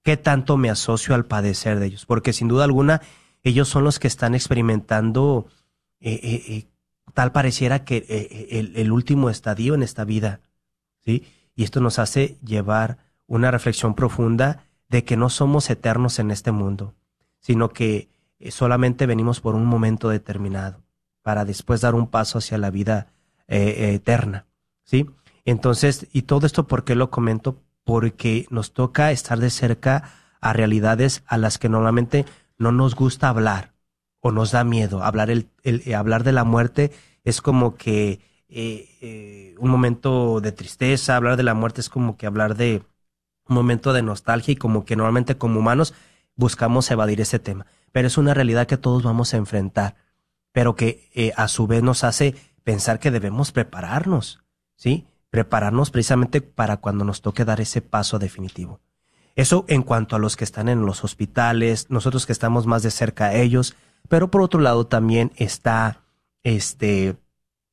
[0.02, 2.08] ¿Qué tanto me asocio al padecer de ellos?
[2.08, 3.04] Porque sin duda alguna,
[3.44, 5.48] ellos son los que están experimentando,
[6.00, 6.68] eh, eh, eh,
[7.14, 8.06] tal pareciera que
[8.76, 10.42] el, último estadio en esta vida,
[11.04, 11.26] ¿sí?
[11.56, 16.52] Y esto nos hace llevar una reflexión profunda de que no somos eternos en este
[16.52, 16.96] mundo,
[17.40, 18.10] sino que
[18.50, 20.84] solamente venimos por un momento determinado
[21.22, 23.12] para después dar un paso hacia la vida
[23.48, 24.46] eterna,
[24.84, 25.10] ¿sí?
[25.46, 27.62] Entonces, y todo esto, ¿por qué lo comento?
[27.84, 30.12] Porque nos toca estar de cerca
[30.42, 32.26] a realidades a las que normalmente
[32.60, 33.74] no nos gusta hablar
[34.22, 35.04] o nos da miedo.
[35.04, 36.92] Hablar, el, el- eh, hablar de la muerte
[37.24, 42.18] es como que eh, eh, un momento de tristeza, hablar de la muerte es como
[42.18, 42.84] que hablar de
[43.48, 45.94] un momento de nostalgia y como que normalmente como humanos
[46.36, 47.66] buscamos evadir ese tema.
[47.92, 49.96] Pero es una realidad que todos vamos a enfrentar,
[50.52, 54.42] pero que a su vez nos hace pensar que debemos prepararnos,
[54.76, 55.08] ¿sí?
[55.32, 58.80] Prepararnos precisamente para cuando nos toque dar ese paso definitivo.
[59.40, 62.92] Eso en cuanto a los que están en los hospitales, nosotros que estamos más de
[62.92, 63.74] cerca a ellos,
[64.10, 66.02] pero por otro lado también está
[66.44, 67.16] este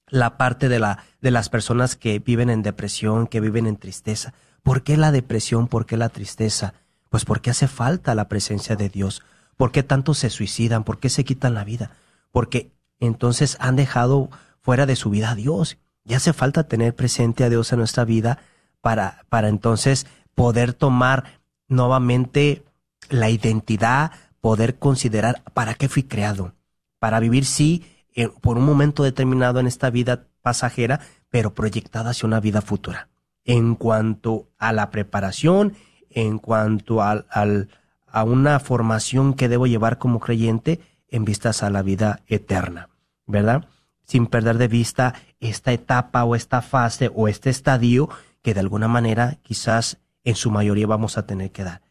[0.07, 4.33] la parte de la de las personas que viven en depresión, que viven en tristeza.
[4.63, 5.67] ¿Por qué la depresión?
[5.67, 6.73] ¿Por qué la tristeza?
[7.09, 9.25] Pues porque hace falta la presencia de Dios.
[9.57, 10.85] ¿Por qué tanto se suicidan?
[10.85, 11.91] ¿Por qué se quitan la vida?
[12.31, 15.79] Porque entonces han dejado fuera de su vida a Dios.
[16.05, 18.39] Y hace falta tener presente a Dios en nuestra vida
[18.81, 20.07] para, para entonces
[20.37, 21.36] poder tomar
[21.69, 22.65] nuevamente
[23.09, 26.55] la identidad, poder considerar para qué fui creado.
[26.99, 31.01] Para vivir, sí, eh, por un momento determinado en esta vida pasajera,
[31.31, 33.09] pero proyectada hacia una vida futura.
[33.45, 35.75] En cuanto a la preparación,
[36.11, 37.69] en cuanto al, al-
[38.07, 42.89] a una formación que debo llevar como creyente en vistas a la vida eterna,
[43.27, 43.69] ¿verdad?
[44.05, 48.09] Sin perder de vista esta etapa o esta fase o este estadio
[48.43, 51.83] que de alguna manera quizás en su mayoría vamos a tener que dar,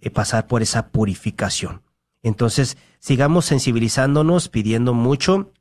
[0.00, 1.82] eh, pasar por esa purificación.
[2.22, 5.52] Entonces, sigamos sensibilizándonos, pidiendo mucho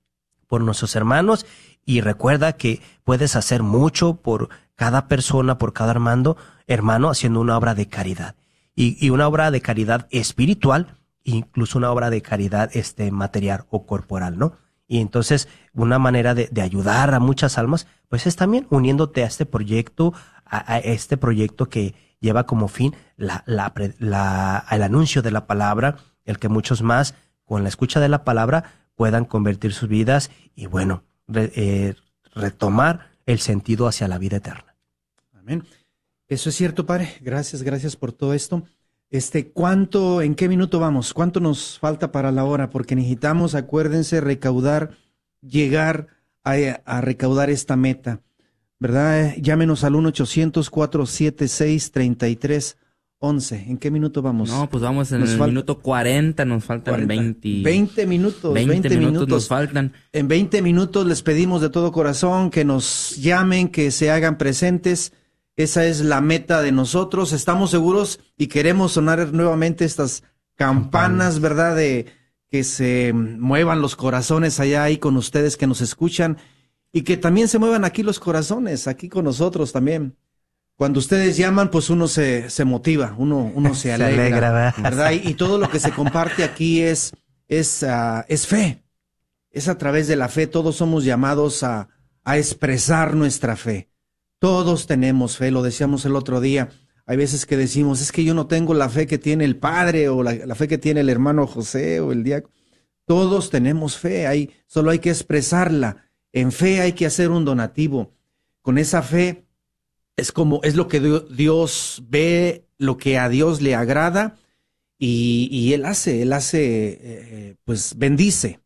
[0.48, 1.46] por nuestros hermanos
[1.86, 7.58] y recuerda que puedes hacer mucho por cada persona, por cada hermano, hermano, haciendo una
[7.58, 8.36] obra de caridad.
[8.74, 13.86] Y, y una obra de caridad espiritual, incluso una obra de caridad este, material o
[13.86, 14.54] corporal, ¿no?
[14.88, 19.28] Y entonces, una manera de, de ayudar a muchas almas, pues es también uniéndote a
[19.28, 20.14] este proyecto,
[20.44, 21.94] a, a este proyecto que
[22.26, 27.16] lleva como fin el anuncio de la palabra, el que muchos más,
[27.46, 31.04] con la escucha de la palabra, puedan convertir sus vidas y, bueno,
[31.34, 31.94] eh,
[32.34, 34.76] retomar el sentido hacia la vida eterna.
[35.34, 35.64] Amén.
[36.28, 37.14] Eso es cierto, Padre.
[37.22, 38.64] Gracias, gracias por todo esto.
[39.12, 41.14] Este, ¿cuánto, en qué minuto vamos?
[41.14, 42.72] ¿Cuánto nos falta para la hora?
[42.72, 44.98] Porque necesitamos, acuérdense, recaudar,
[45.42, 46.08] llegar
[46.44, 48.22] a recaudar esta meta.
[48.86, 49.34] ¿Verdad?
[49.42, 49.94] Llámenos al
[51.96, 52.76] 1-800-476-3311.
[53.68, 54.50] ¿En qué minuto vamos?
[54.50, 57.16] No, pues vamos en Nos el falta- minuto 40, nos faltan 40.
[57.16, 57.62] 20.
[57.64, 58.54] 20 minutos.
[58.54, 59.30] 20 20, minutos, minutos.
[59.30, 59.94] nos faltan.
[60.14, 65.14] En 20 minutos les pedimos de todo corazón que nos llamen, que se hagan presentes.
[65.56, 67.34] Esa es la meta de nosotros.
[67.34, 70.22] Estamos seguros y queremos sonar nuevamente estas
[70.56, 71.76] campanas, ¿verdad?
[71.76, 72.06] De
[72.52, 76.38] que se muevan los corazones allá ahí con ustedes que nos escuchan
[76.96, 80.16] y que también se muevan aquí los corazones, aquí con nosotros también.
[80.78, 84.74] Cuando ustedes llaman, pues uno se, se motiva, uno, uno se Se alegra, alegra, ¿verdad?
[84.82, 85.12] ¿verdad?
[85.12, 87.12] Y, y todo lo que se comparte aquí es,
[87.50, 88.86] es, ah, es fe.
[89.52, 90.48] Es a través de la fe.
[90.48, 91.90] Todos somos llamados a,
[92.24, 93.90] a expresar nuestra fe.
[94.40, 96.70] Todos tenemos fe, lo decíamos el otro día.
[97.06, 100.08] Hay veces que decimos, es que yo no tengo la fe que tiene el padre
[100.08, 102.54] o la, la fe que tiene el hermano José o el diácono.
[103.06, 106.05] Todos tenemos fe, hay, solo hay que expresarla.
[106.36, 108.12] En fe hay que hacer un donativo.
[108.62, 109.46] Con esa fe
[110.18, 114.36] es como, es lo que Dio- Dios ve, lo que a Dios le agrada
[115.00, 118.60] y, y Él hace, Él hace, eh, pues bendice.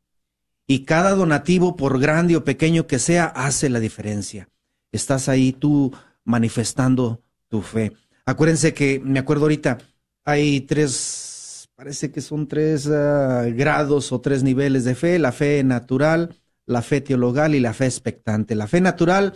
[0.68, 4.50] Y cada donativo, por grande o pequeño que sea, hace la diferencia.
[4.92, 5.94] Estás ahí tú
[6.24, 7.92] manifestando tu fe.
[8.26, 9.78] Acuérdense que, me acuerdo ahorita,
[10.26, 15.64] hay tres, parece que son tres ah, grados o tres niveles de fe, la fe
[15.64, 16.36] natural,
[16.70, 18.54] la fe teologal y la fe expectante.
[18.54, 19.34] La fe natural,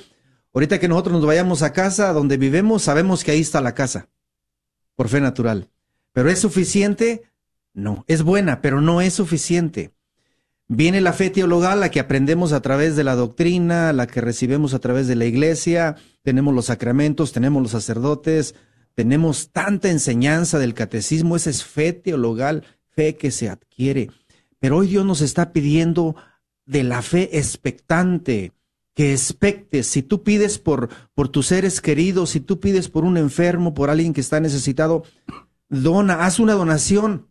[0.53, 4.09] ahorita que nosotros nos vayamos a casa donde vivemos, sabemos que ahí está la casa,
[4.95, 5.71] por fe natural.
[6.11, 7.23] Pero ¿es suficiente?
[7.73, 9.95] No, es buena, pero no es suficiente.
[10.67, 14.75] Viene la fe teologal, la que aprendemos a través de la doctrina, la que recibimos
[14.75, 18.53] a través de la iglesia, tenemos los sacramentos, tenemos los sacerdotes,
[18.93, 24.11] tenemos tanta enseñanza del catecismo, esa es fe teologal, fe que se adquiere.
[24.59, 26.15] Pero hoy Dios nos está pidiendo
[26.66, 28.53] de la fe expectante,
[28.93, 29.88] que expectes.
[29.88, 33.89] Si tú pides por, por tus seres queridos, si tú pides por un enfermo, por
[33.89, 35.03] alguien que está necesitado,
[35.70, 37.28] dona, haz una donación,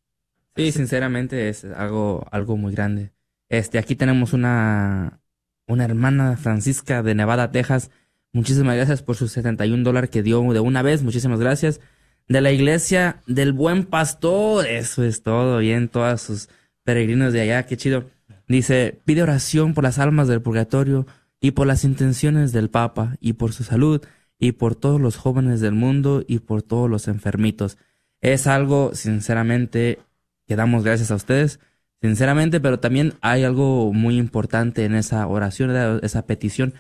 [0.55, 3.11] Sí, sinceramente es algo, algo muy grande.
[3.49, 5.19] Este, aquí tenemos una,
[5.67, 7.91] una hermana Francisca de Nevada, Texas.
[8.33, 11.03] Muchísimas gracias por sus 71 dólares que dio de una vez.
[11.03, 11.79] Muchísimas gracias.
[12.27, 14.65] De la iglesia del buen pastor.
[14.65, 15.59] Eso es todo.
[15.59, 16.49] Bien, todos sus
[16.83, 17.67] peregrinos de allá.
[17.67, 18.09] Qué chido.
[18.47, 21.05] Dice, pide oración por las almas del purgatorio
[21.41, 24.01] y por las intenciones del Papa y por su salud
[24.39, 27.77] y por todos los jóvenes del mundo y por todos los enfermitos.
[28.21, 29.99] Es algo, sinceramente,
[30.47, 31.59] que damos gracias a ustedes,
[32.01, 36.73] sinceramente, pero también hay algo muy importante en esa oración, esa petición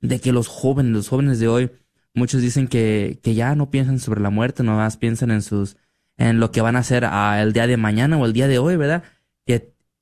[0.00, 1.70] de que los jóvenes, los jóvenes de hoy,
[2.12, 5.76] muchos dicen que, que ya no piensan sobre la muerte, no más piensan en sus,
[6.16, 7.04] en lo que van a hacer
[7.38, 9.04] el día de mañana o el día de hoy, ¿verdad?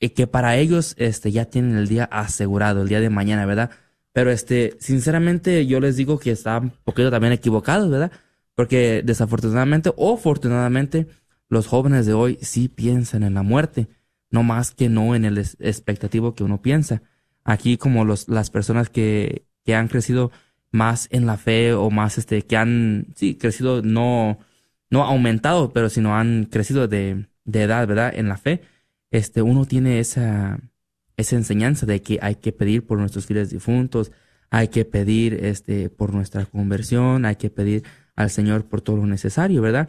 [0.02, 3.70] Que, que para ellos, este, ya tienen el día asegurado, el día de mañana, ¿verdad?
[4.12, 8.10] Pero este, sinceramente, yo les digo que están un poquito también equivocados, ¿verdad?
[8.56, 11.06] Porque desafortunadamente o afortunadamente,
[11.48, 13.86] los jóvenes de hoy sí piensan en la muerte,
[14.28, 17.02] no más que no en el expectativo que uno piensa.
[17.44, 20.32] Aquí como los, las personas que, que han crecido
[20.72, 24.38] más en la fe o más este, que han, sí, crecido no,
[24.90, 28.12] no aumentado, pero sino han crecido de, de edad, ¿verdad?
[28.14, 28.62] En la fe,
[29.12, 30.60] este, uno tiene esa,
[31.16, 34.10] esa enseñanza de que hay que pedir por nuestros fieles difuntos,
[34.50, 37.84] hay que pedir este, por nuestra conversión, hay que pedir
[38.16, 39.88] al Señor por todo lo necesario, ¿verdad?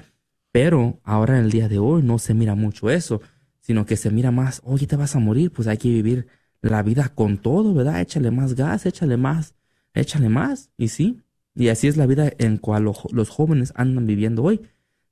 [0.52, 3.22] Pero ahora en el día de hoy no se mira mucho eso,
[3.60, 6.28] sino que se mira más, oye, te vas a morir, pues hay que vivir
[6.62, 8.02] la vida con todo, ¿verdad?
[8.02, 9.56] Échale más gas, échale más,
[9.94, 10.70] échale más.
[10.78, 11.22] Y sí,
[11.56, 14.62] y así es la vida en cual los jóvenes andan viviendo hoy.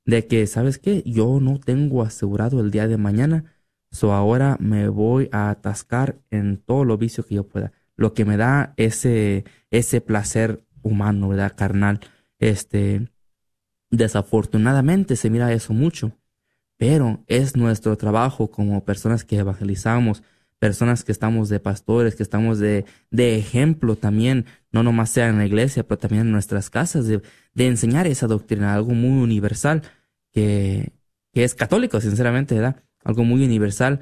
[0.04, 1.02] De que, ¿sabes qué?
[1.06, 3.44] Yo no tengo asegurado el día de mañana,
[3.92, 7.72] so ahora me voy a atascar en todo lo vicio que yo pueda.
[7.96, 11.54] Lo que me da ese, ese placer humano, ¿verdad?
[11.56, 12.00] Carnal.
[12.40, 13.12] Este,
[13.92, 16.12] Desafortunadamente se mira eso mucho,
[16.78, 20.22] pero es nuestro trabajo como personas que evangelizamos,
[20.58, 25.36] personas que estamos de pastores, que estamos de, de ejemplo también, no nomás sea en
[25.36, 27.20] la iglesia, pero también en nuestras casas, de,
[27.52, 29.82] de enseñar esa doctrina, algo muy universal,
[30.32, 30.92] que,
[31.34, 32.82] que es católico, sinceramente, ¿verdad?
[33.04, 34.00] Algo muy universal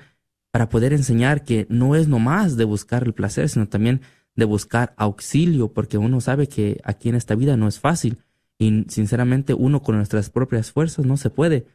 [0.50, 4.00] para poder enseñar que no es nomás de buscar el placer, sino también
[4.34, 8.18] de buscar auxilio, porque uno sabe que aquí en esta vida no es fácil
[8.58, 11.66] y sinceramente uno con nuestras propias fuerzas no se puede.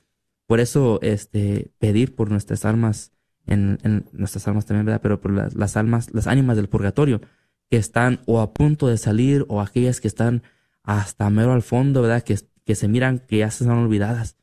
[0.45, 3.11] Por eso, este, pedir por nuestras almas,
[3.47, 3.80] en,
[4.11, 5.01] nuestras almas también, ¿verdad?
[5.01, 7.21] Pero por las, las, almas, las ánimas del purgatorio,
[7.69, 10.43] que están o a punto de salir o aquellas que están
[10.84, 12.21] hasta mero al fondo, ¿verdad?
[12.23, 14.38] Que, que se miran que ya se están olvidadas.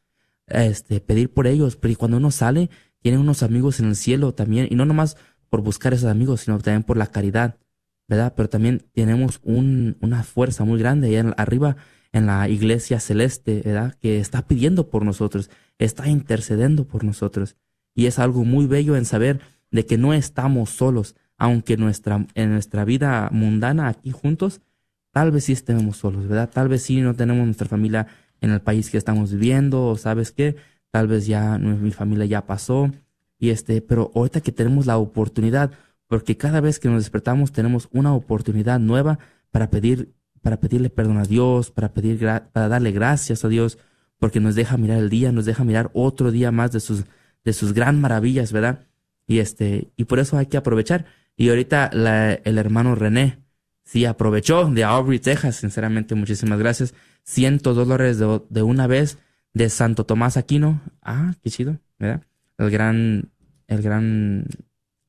[0.46, 2.70] Este, pedir por ellos, pero cuando uno sale,
[3.00, 5.16] tienen unos amigos en el cielo también, y no nomás
[5.48, 7.58] por buscar esos amigos, sino también por la caridad,
[8.08, 8.32] ¿verdad?
[8.36, 11.76] Pero también tenemos un, una fuerza muy grande allá arriba
[12.12, 13.94] en la iglesia celeste, ¿verdad?
[14.00, 17.56] Que está pidiendo por nosotros, está intercediendo por nosotros.
[17.94, 19.40] Y es algo muy bello en saber
[19.70, 24.60] de que no estamos solos, aunque nuestra, en nuestra vida mundana aquí juntos,
[25.10, 26.50] tal vez sí estemos solos, ¿verdad?
[26.52, 28.06] Tal vez sí no tenemos nuestra familia
[28.42, 30.56] en el país que estamos viviendo, o sabes qué,
[30.90, 32.90] tal vez ya mi familia ya pasó,
[33.38, 35.72] y este, pero ahorita que tenemos la oportunidad,
[36.06, 39.18] porque cada vez que nos despertamos tenemos una oportunidad nueva
[39.50, 40.12] para pedir
[40.42, 42.18] para pedirle perdón a Dios, para pedir
[42.52, 43.78] para darle gracias a Dios,
[44.18, 47.04] porque nos deja mirar el día, nos deja mirar otro día más de sus
[47.44, 48.86] de sus gran maravillas, ¿verdad?
[49.26, 51.06] Y este y por eso hay que aprovechar.
[51.36, 53.41] Y ahorita la, el hermano René
[53.92, 56.94] sí aprovechó de Aubrey, Texas, sinceramente muchísimas gracias.
[57.24, 59.18] Cientos dólares de, de una vez
[59.52, 60.80] de Santo Tomás Aquino.
[61.02, 62.22] Ah, qué chido, ¿verdad?
[62.56, 63.30] El gran
[63.66, 64.46] el gran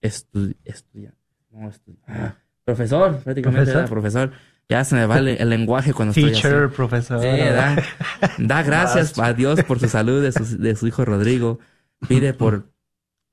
[0.02, 1.18] estudiante.
[1.50, 1.72] No,
[2.08, 3.90] ah, profesor, prácticamente, ¿Profesor?
[3.90, 4.32] profesor
[4.68, 7.22] ya se me va el, lenguaje cuando estoy Teacher, profesor.
[7.22, 7.76] Sí, da,
[8.38, 11.60] da gracias a Dios por su salud de su, de su hijo Rodrigo.
[12.08, 12.70] Pide por,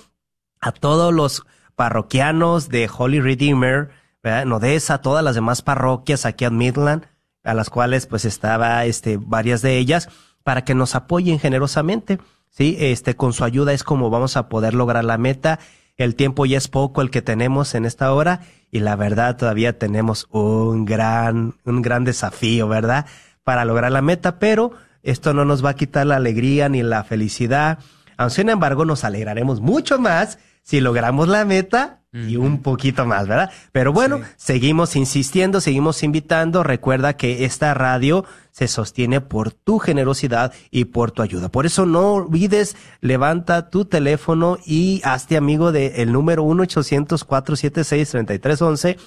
[0.59, 3.89] a todos los parroquianos de Holy Redeemer,
[4.23, 4.43] ¿verdad?
[4.43, 7.05] en Odessa, todas las demás parroquias aquí en Midland,
[7.43, 10.09] a las cuales pues estaba este, varias de ellas,
[10.43, 12.19] para que nos apoyen generosamente.
[12.49, 15.59] Sí, este, con su ayuda es como vamos a poder lograr la meta.
[15.97, 19.77] El tiempo ya es poco el que tenemos en esta hora y la verdad todavía
[19.77, 23.05] tenemos un gran, un gran desafío, ¿verdad?
[23.43, 24.71] Para lograr la meta, pero
[25.03, 27.79] esto no nos va a quitar la alegría ni la felicidad.
[28.17, 33.27] Aun sin embargo, nos alegraremos mucho más si logramos la meta y un poquito más,
[33.27, 33.51] ¿verdad?
[33.71, 36.63] Pero bueno, seguimos insistiendo, seguimos invitando.
[36.63, 41.49] Recuerda que esta radio se sostiene por tu generosidad y por tu ayuda.
[41.49, 48.97] Por eso no olvides, levanta tu teléfono y hazte amigo del número 1-800-476-3311.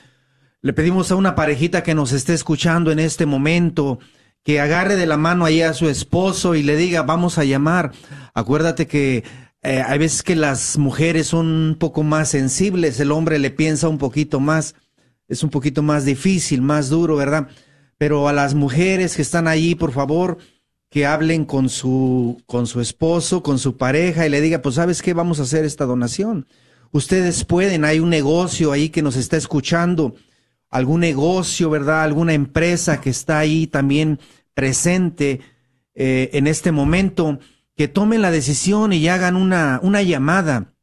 [0.62, 3.98] Le pedimos a una parejita que nos esté escuchando en este momento,
[4.44, 7.92] que agarre de la mano ahí a su esposo y le diga, vamos a llamar.
[8.34, 9.24] Acuérdate que
[9.62, 13.88] eh, hay veces que las mujeres son un poco más sensibles, el hombre le piensa
[13.88, 14.74] un poquito más,
[15.28, 17.48] es un poquito más difícil, más duro, ¿verdad?
[17.98, 20.38] Pero a las mujeres que están allí, por favor,
[20.88, 25.02] que hablen con su, con su esposo, con su pareja y le diga, pues sabes
[25.02, 26.46] qué, vamos a hacer esta donación.
[26.90, 30.14] Ustedes pueden, hay un negocio ahí que nos está escuchando,
[30.70, 32.04] algún negocio, ¿verdad?
[32.04, 34.20] Alguna empresa que está ahí también
[34.54, 35.40] presente
[35.94, 37.38] eh, en este momento,
[37.76, 40.74] que tomen la decisión y hagan una, una llamada.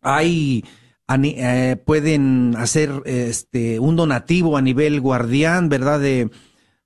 [0.00, 0.64] Hay,
[1.08, 6.00] eh, pueden hacer este, un donativo a nivel guardián, ¿verdad?
[6.00, 6.30] De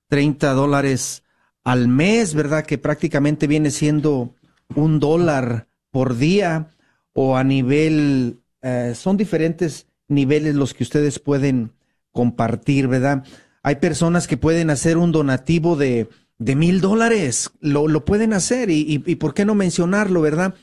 [0.09, 1.23] 30 dólares
[1.63, 2.65] al mes, ¿verdad?
[2.65, 4.35] Que prácticamente viene siendo
[4.75, 6.69] un dólar por día
[7.13, 11.71] o a nivel, eh, son diferentes niveles los que ustedes pueden
[12.17, 13.23] compartir, ¿verdad?
[13.61, 16.09] Hay personas que pueden hacer un donativo de,
[16.39, 20.55] de mil dólares, lo, lo pueden hacer y, y, y ¿por qué no mencionarlo, verdad?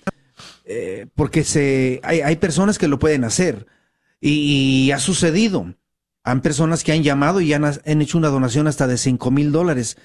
[0.65, 3.69] Eh, porque se, hay, hay personas que lo pueden hacer
[4.21, 5.77] y, y ha sucedido.
[6.25, 9.53] Han personas que han llamado y han, han hecho una donación hasta de cinco mil
[9.53, 9.97] dólares.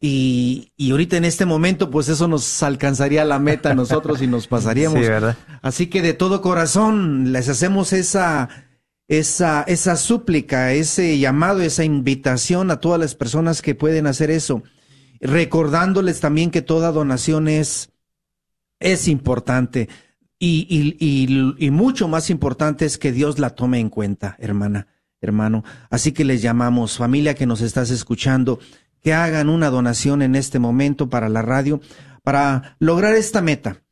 [0.00, 4.26] Y, y ahorita en este momento, pues eso nos alcanzaría la meta a nosotros y
[4.26, 5.00] nos pasaríamos.
[5.00, 5.36] Sí, ¿verdad?
[5.60, 8.48] Así que de todo corazón les hacemos esa,
[9.08, 14.62] esa, esa súplica, ese llamado, esa invitación a todas las personas que pueden hacer eso,
[15.20, 17.90] recordándoles también que toda donación es,
[18.80, 19.88] es importante
[20.38, 24.88] y, y, y, y mucho más importante es que Dios la tome en cuenta, hermana,
[25.20, 25.64] hermano.
[25.90, 28.58] Así que les llamamos, familia que nos estás escuchando,
[29.00, 31.80] que hagan una donación en este momento para la radio,
[32.22, 33.82] para lograr esta meta.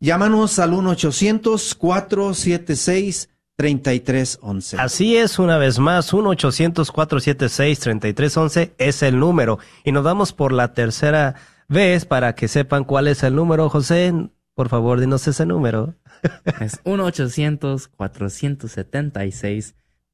[0.00, 0.72] Llámanos al
[3.58, 4.78] 1-800-476-3311.
[4.78, 9.58] Así es, una vez más, 1-800-476-3311 es el número.
[9.84, 11.34] Y nos vamos por la tercera
[11.68, 13.68] vez para que sepan cuál es el número.
[13.68, 14.12] José,
[14.54, 15.94] por favor, dinos ese número.
[16.60, 16.80] Es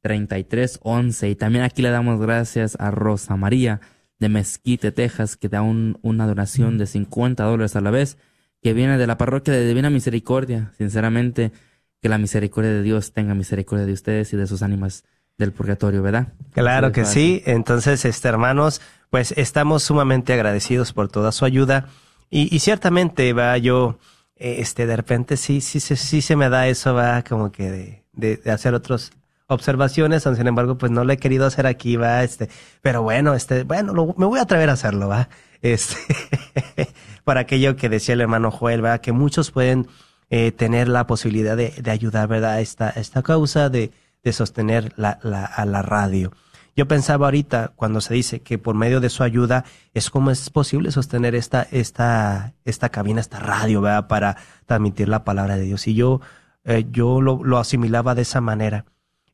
[0.05, 1.31] 1-800-476-3311.
[1.31, 3.81] Y también aquí le damos gracias a Rosa María
[4.19, 8.19] de Mesquite, Texas, que da un- una donación de 50 dólares a la vez,
[8.63, 10.73] que viene de la parroquia de Divina Misericordia.
[10.77, 11.53] Sinceramente,
[12.01, 15.05] que la misericordia de Dios tenga misericordia de ustedes y de sus ánimas
[15.37, 16.29] del purgatorio, ¿verdad?
[16.53, 17.43] Claro que sí.
[17.47, 18.81] Entonces, este, hermanos,
[19.11, 21.87] pues estamos sumamente agradecidos por toda su ayuda.
[22.31, 23.99] Y, y ciertamente, va, yo,
[24.37, 27.71] eh, este, de repente sí, sí, sí, sí se me da eso, va, como que
[27.71, 29.13] de, de, de hacer otros,
[29.47, 32.51] observaciones, sin embargo, pues no lo he querido hacer aquí, va, este,
[32.83, 35.29] pero bueno, este, bueno, lo- me voy a atrever a hacerlo, va,
[35.63, 35.97] este,
[37.25, 39.87] para aquello que decía el hermano Joel, va, que muchos pueden
[40.31, 44.93] eh, tener la posibilidad de, de ayudar, verdad, a esta, esta causa de, de sostener
[44.97, 46.33] la, la, a la radio.
[46.77, 49.65] Yo pensaba ahorita, cuando se dice que por medio de su ayuda
[49.95, 54.07] es como es posible sostener esta, esta, esta cabina, esta radio, ¿verdad?
[54.07, 55.89] Para transmitir la palabra de Dios.
[55.89, 56.21] Y yo,
[56.65, 58.85] eh, yo lo, lo asimilaba de esa manera.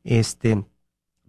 [0.03, 0.65] Este,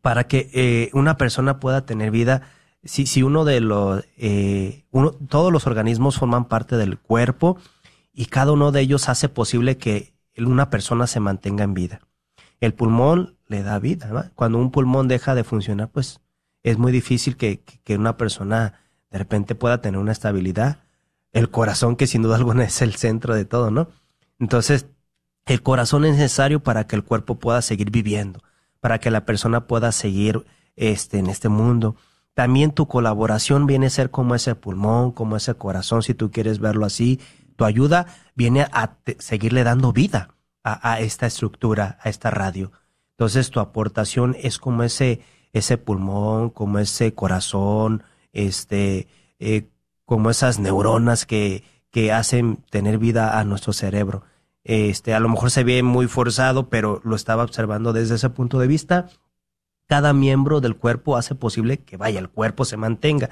[0.00, 2.42] para que eh, una persona pueda tener vida,
[2.82, 7.58] si, si uno de los, eh, uno, todos los organismos forman parte del cuerpo
[8.16, 12.00] y cada uno de ellos hace posible que una persona se mantenga en vida.
[12.60, 14.32] El pulmón le da vida.
[14.34, 16.20] Cuando un pulmón deja de funcionar, pues
[16.62, 20.78] es muy difícil que- que una persona de repente pueda tener una estabilidad.
[21.32, 23.88] El corazón, que sin duda alguna es el centro de todo, ¿no?
[24.40, 24.86] Entonces,
[25.44, 28.42] el corazón es necesario para que el cuerpo pueda seguir viviendo,
[28.80, 31.96] para que la persona pueda seguir este, en este mundo.
[32.34, 36.58] También tu colaboración viene a ser como ese pulmón, como ese corazón, si tú quieres
[36.58, 37.20] verlo así.
[37.56, 42.72] Tu ayuda viene a seguirle dando vida a, a esta estructura, a esta radio.
[43.12, 48.02] Entonces tu aportación es como ese, ese pulmón, como ese corazón,
[48.32, 49.70] este, eh,
[50.04, 54.22] como esas neuronas que, que hacen tener vida a nuestro cerebro.
[54.64, 58.58] Este, a lo mejor se ve muy forzado, pero lo estaba observando desde ese punto
[58.58, 59.08] de vista.
[59.86, 63.30] Cada miembro del cuerpo hace posible que vaya, el cuerpo se mantenga.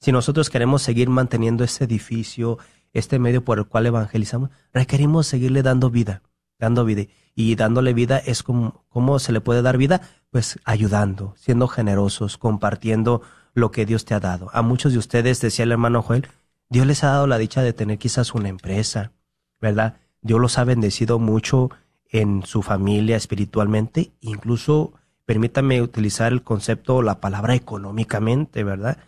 [0.00, 2.58] Si nosotros queremos seguir manteniendo este edificio,
[2.92, 6.22] este medio por el cual evangelizamos, requerimos seguirle dando vida,
[6.58, 7.04] dando vida.
[7.34, 10.00] Y dándole vida es como, ¿cómo se le puede dar vida?
[10.30, 13.22] Pues ayudando, siendo generosos, compartiendo
[13.52, 14.50] lo que Dios te ha dado.
[14.52, 16.28] A muchos de ustedes, decía el hermano Joel,
[16.68, 19.12] Dios les ha dado la dicha de tener quizás una empresa,
[19.60, 19.96] ¿verdad?
[20.20, 21.70] Dios los ha bendecido mucho
[22.10, 24.92] en su familia espiritualmente, incluso
[25.24, 28.98] permítame utilizar el concepto, la palabra económicamente, ¿verdad?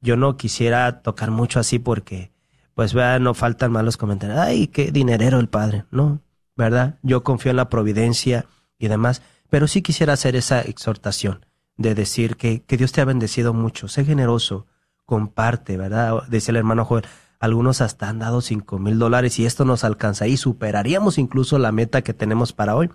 [0.00, 2.30] Yo no quisiera tocar mucho así porque,
[2.74, 4.38] pues, vea, no faltan malos comentarios.
[4.38, 6.20] Ay, qué dinerero el padre, ¿no?
[6.56, 6.98] ¿Verdad?
[7.02, 8.46] Yo confío en la providencia
[8.78, 11.46] y demás, pero sí quisiera hacer esa exhortación
[11.76, 14.66] de decir que, que Dios te ha bendecido mucho, sé generoso,
[15.04, 16.22] comparte, ¿verdad?
[16.28, 17.04] Decía el hermano Joel,
[17.40, 21.72] algunos hasta han dado cinco mil dólares y esto nos alcanza y superaríamos incluso la
[21.72, 22.90] meta que tenemos para hoy.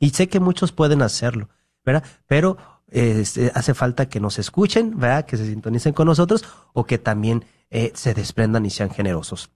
[0.00, 1.48] Y sé que muchos pueden hacerlo,
[1.84, 2.04] ¿verdad?
[2.26, 2.58] Pero
[2.90, 5.24] se- hace falta que nos escuchen, ¿verdad?
[5.24, 9.50] Que se sintonicen con nosotros o que también eh, se desprendan y sean generosos.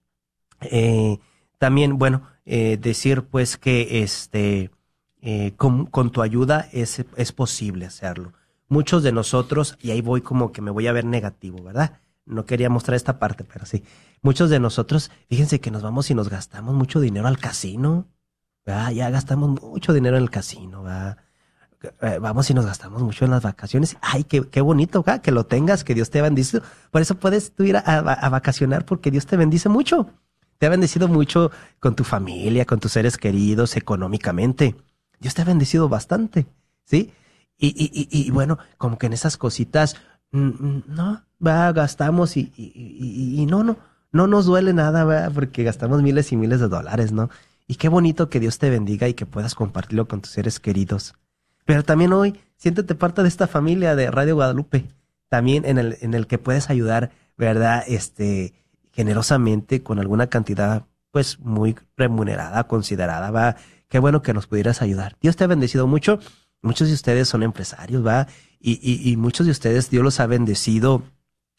[0.60, 1.18] Eh,
[1.58, 4.70] también, bueno, eh, decir pues que este,
[5.20, 8.32] eh, con, tu ayuda es, es posible hacerlo.
[8.68, 12.00] Muchos de nosotros, y ahí voy como que me voy a ver negativo, ¿verdad?
[12.26, 13.82] No quería mostrar esta parte, pero sí.
[14.20, 18.08] Muchos de nosotros, fíjense que nos vamos y nos gastamos mucho dinero al casino.
[18.66, 21.16] Ya gastamos mucho dinero en el casino, ¿verdad?
[22.00, 23.96] Eh, vamos y nos gastamos mucho en las vacaciones.
[24.00, 26.60] Ay, qué, qué bonito, que lo tengas, que Dios te bendice.
[26.90, 30.10] Por eso puedes tú ir a, vacacionar porque Dios te bendice mucho.
[30.58, 34.74] Te ha bendecido mucho con tu familia, con tus seres queridos, económicamente.
[35.20, 36.46] Dios te ha bendecido bastante,
[36.84, 37.12] ¿sí?
[37.60, 39.96] Y, y, bueno, como que en esas cositas,
[40.30, 43.78] mm, mm, no, gastamos y, y, no, no,
[44.12, 47.30] no nos duele nada, porque gastamos miles y miles de dólares, ¿no?
[47.66, 51.14] Y qué bonito que Dios te bendiga y que puedas compartirlo con tus seres queridos.
[51.68, 54.86] Pero también hoy, siéntete parte de esta familia de Radio Guadalupe,
[55.28, 57.84] también en el, en el que puedes ayudar, ¿verdad?
[57.86, 58.54] Este,
[58.90, 63.56] generosamente con alguna cantidad, pues muy remunerada, considerada, va.
[63.86, 65.18] Qué bueno que nos pudieras ayudar.
[65.20, 66.20] Dios te ha bendecido mucho.
[66.62, 68.28] Muchos de ustedes son empresarios, va.
[68.58, 71.02] Y, y, y muchos de ustedes Dios los ha bendecido,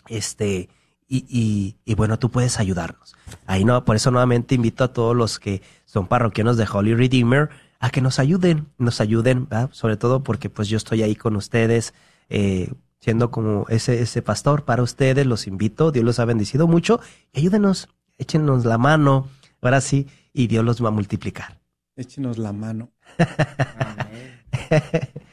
[0.07, 0.69] este,
[1.07, 3.15] y, y, y bueno, tú puedes ayudarnos.
[3.45, 7.51] Ahí no, por eso nuevamente invito a todos los que son parroquianos de Holy Redeemer
[7.79, 11.93] a que nos ayuden, nos ayuden, sobre todo porque pues yo estoy ahí con ustedes,
[12.29, 16.99] eh, siendo como ese, ese pastor para ustedes, los invito, Dios los ha bendecido mucho,
[17.33, 19.27] y ayúdenos, échenos la mano,
[19.61, 21.59] ahora sí, y Dios los va a multiplicar.
[21.95, 22.91] Échenos la mano.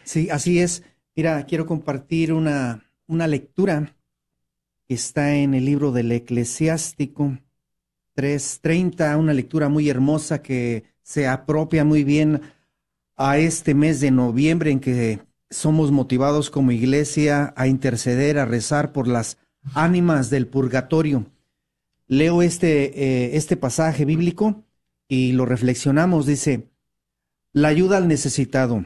[0.04, 0.84] Sí, así es.
[1.16, 3.96] Mira, quiero compartir una, una lectura
[4.86, 7.36] que está en el libro del Eclesiástico
[8.14, 12.40] 3.30, una lectura muy hermosa que se apropia muy bien
[13.16, 18.92] a este mes de noviembre en que somos motivados como iglesia a interceder, a rezar
[18.92, 19.38] por las
[19.72, 21.24] ánimas del purgatorio.
[22.08, 24.64] Leo este, eh, este pasaje bíblico
[25.06, 26.26] y lo reflexionamos.
[26.26, 26.70] Dice,
[27.52, 28.84] la ayuda al necesitado.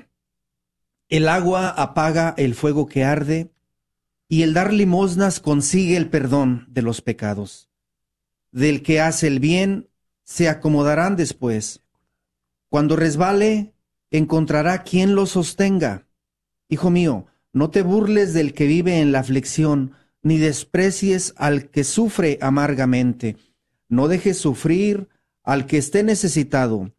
[1.08, 3.50] El agua apaga el fuego que arde
[4.28, 7.70] y el dar limosnas consigue el perdón de los pecados.
[8.52, 9.88] Del que hace el bien
[10.22, 11.80] se acomodarán después.
[12.70, 13.74] Cuando resbale,
[14.10, 16.06] encontrará quien lo sostenga
[16.70, 19.92] Hijo mío, no te burles del que vive en la aflicción,
[20.22, 23.36] ni desprecies al que sufre amargamente.
[23.88, 25.08] No dejes sufrir
[25.42, 26.94] al que esté necesitado,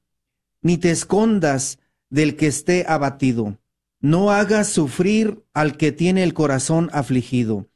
[0.62, 3.60] ni te escondas del que esté abatido.
[4.02, 7.70] No hagas sufrir al que tiene el corazón afligido,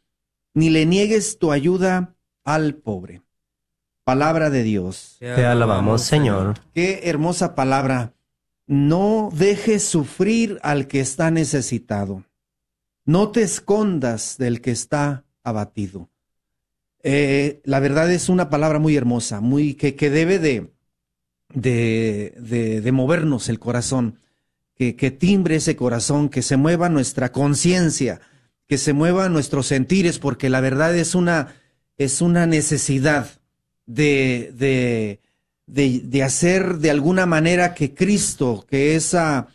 [0.54, 3.22] ni le niegues tu ayuda al pobre.
[4.06, 5.16] Palabra de Dios.
[5.18, 6.60] Te alabamos, Señor.
[6.76, 8.14] Qué hermosa palabra.
[8.68, 12.24] No dejes sufrir al que está necesitado.
[13.04, 16.12] No te escondas del que está abatido.
[17.02, 20.72] Eh, la verdad es una palabra muy hermosa, muy que, que debe de,
[21.56, 24.20] de, de, de movernos el corazón,
[24.76, 28.22] que, que timbre ese corazón, que se mueva nuestra conciencia,
[28.68, 31.56] que se mueva nuestros sentires, porque la verdad es una,
[31.98, 33.42] es una necesidad
[33.86, 35.20] de, de,
[35.68, 39.48] de, de hacer de alguna manera que Cristo, que esa,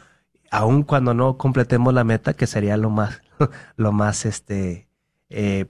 [0.51, 3.21] aun cuando no completemos la meta, que sería lo más,
[3.77, 4.89] lo más este,
[5.29, 5.67] eh,